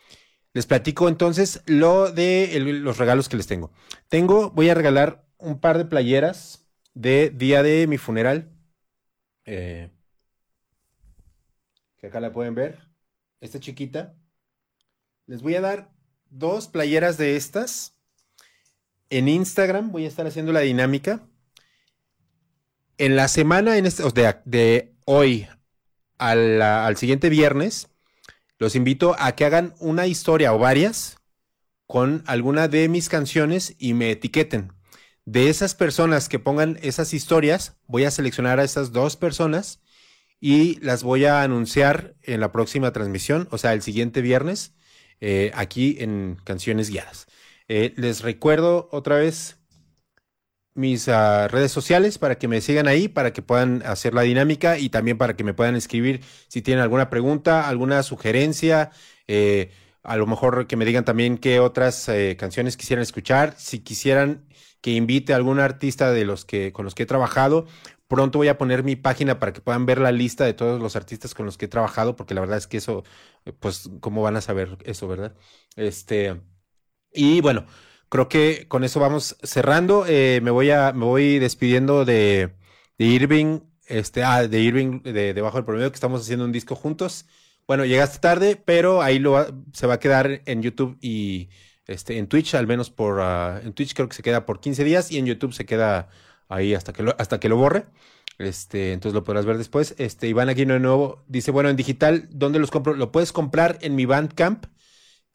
[0.53, 3.71] les platico entonces lo de los regalos que les tengo.
[4.09, 8.51] Tengo, voy a regalar un par de playeras de día de mi funeral.
[9.45, 9.91] que
[12.03, 12.89] acá la pueden ver.
[13.41, 14.15] Esta chiquita.
[15.27, 15.98] Les voy a dar
[16.29, 17.93] dos playeras de estas.
[19.09, 21.21] En Instagram voy a estar haciendo la dinámica.
[22.97, 25.47] En la semana, este, de, de hoy
[26.17, 27.87] al, al, siguiente viernes,
[28.57, 31.17] los invito a que hagan una historia o varias
[31.87, 34.73] con alguna de mis canciones y me etiqueten.
[35.25, 39.79] De esas personas que pongan esas historias, voy a seleccionar a esas dos personas
[40.39, 44.73] y las voy a anunciar en la próxima transmisión, o sea, el siguiente viernes
[45.21, 47.27] eh, aquí en Canciones Guiadas.
[47.67, 49.59] Eh, les recuerdo otra vez
[50.79, 54.77] mis uh, redes sociales para que me sigan ahí, para que puedan hacer la dinámica
[54.79, 58.91] y también para que me puedan escribir si tienen alguna pregunta, alguna sugerencia,
[59.27, 59.71] eh,
[60.03, 64.45] a lo mejor que me digan también qué otras eh, canciones quisieran escuchar, si quisieran
[64.81, 67.65] que invite a algún artista de los que con los que he trabajado,
[68.09, 70.95] Pronto voy a poner mi página para que puedan ver la lista de todos los
[70.95, 73.03] artistas con los que he trabajado, porque la verdad es que eso,
[73.59, 75.35] pues, ¿cómo van a saber eso, verdad?
[75.75, 76.41] Este,
[77.13, 77.67] y bueno,
[78.09, 80.05] creo que con eso vamos cerrando.
[80.07, 82.55] Eh, me voy a, me voy despidiendo de,
[82.97, 86.75] de Irving, este, ah, de Irving, de Debajo del Promedio, que estamos haciendo un disco
[86.75, 87.27] juntos.
[87.67, 91.49] bueno, llegaste tarde, pero ahí lo se va a quedar en YouTube y
[91.89, 94.83] este, en Twitch, al menos por, ah, en Twitch creo que se queda por 15
[94.83, 96.09] días y en YouTube se queda
[96.47, 97.85] ahí hasta que lo, hasta que lo borre.
[98.37, 99.95] Este, entonces lo podrás ver después.
[99.97, 102.93] Este, Iván Aquino de nuevo dice, bueno, en digital, ¿dónde los compro?
[102.93, 104.65] Lo puedes comprar en mi Bandcamp,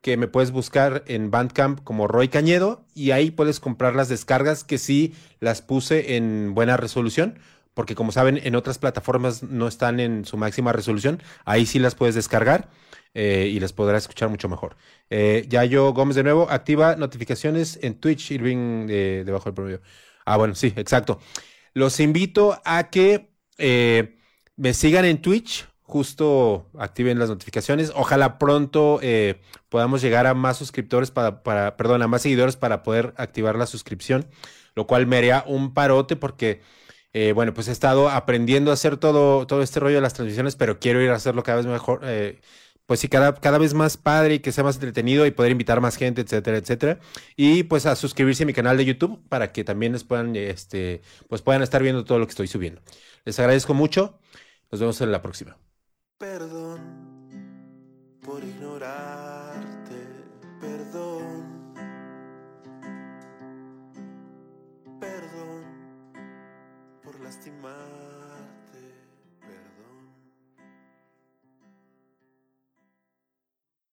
[0.00, 4.62] que me puedes buscar en Bandcamp como Roy Cañedo y ahí puedes comprar las descargas
[4.62, 7.38] que sí las puse en buena resolución,
[7.74, 11.96] porque como saben, en otras plataformas no están en su máxima resolución, ahí sí las
[11.96, 12.68] puedes descargar
[13.14, 14.76] eh, y las podrás escuchar mucho mejor.
[15.10, 19.80] Eh, Yayo Gómez de nuevo, activa notificaciones en Twitch, Irving de, debajo del promedio.
[20.26, 21.20] Ah, bueno, sí, exacto.
[21.74, 24.16] Los invito a que eh,
[24.56, 27.92] me sigan en Twitch, justo activen las notificaciones.
[27.94, 32.82] Ojalá pronto eh, podamos llegar a más suscriptores para, para, perdón, a más seguidores para
[32.82, 34.26] poder activar la suscripción,
[34.74, 36.62] lo cual me haría un parote porque,
[37.12, 40.56] eh, bueno, pues he estado aprendiendo a hacer todo, todo este rollo de las transmisiones,
[40.56, 42.00] pero quiero ir a hacerlo cada vez mejor.
[42.04, 42.40] eh,
[42.87, 45.80] pues sí, cada, cada vez más padre y que sea más entretenido y poder invitar
[45.80, 47.01] más gente, etcétera, etcétera.
[47.37, 51.03] Y pues a suscribirse a mi canal de YouTube para que también les puedan, este,
[51.28, 52.82] pues puedan estar viendo todo lo que estoy subiendo.
[53.24, 54.18] Les agradezco mucho.
[54.70, 55.57] Nos vemos en la próxima.
[56.18, 57.14] Perdón
[58.24, 59.13] por ignorarte,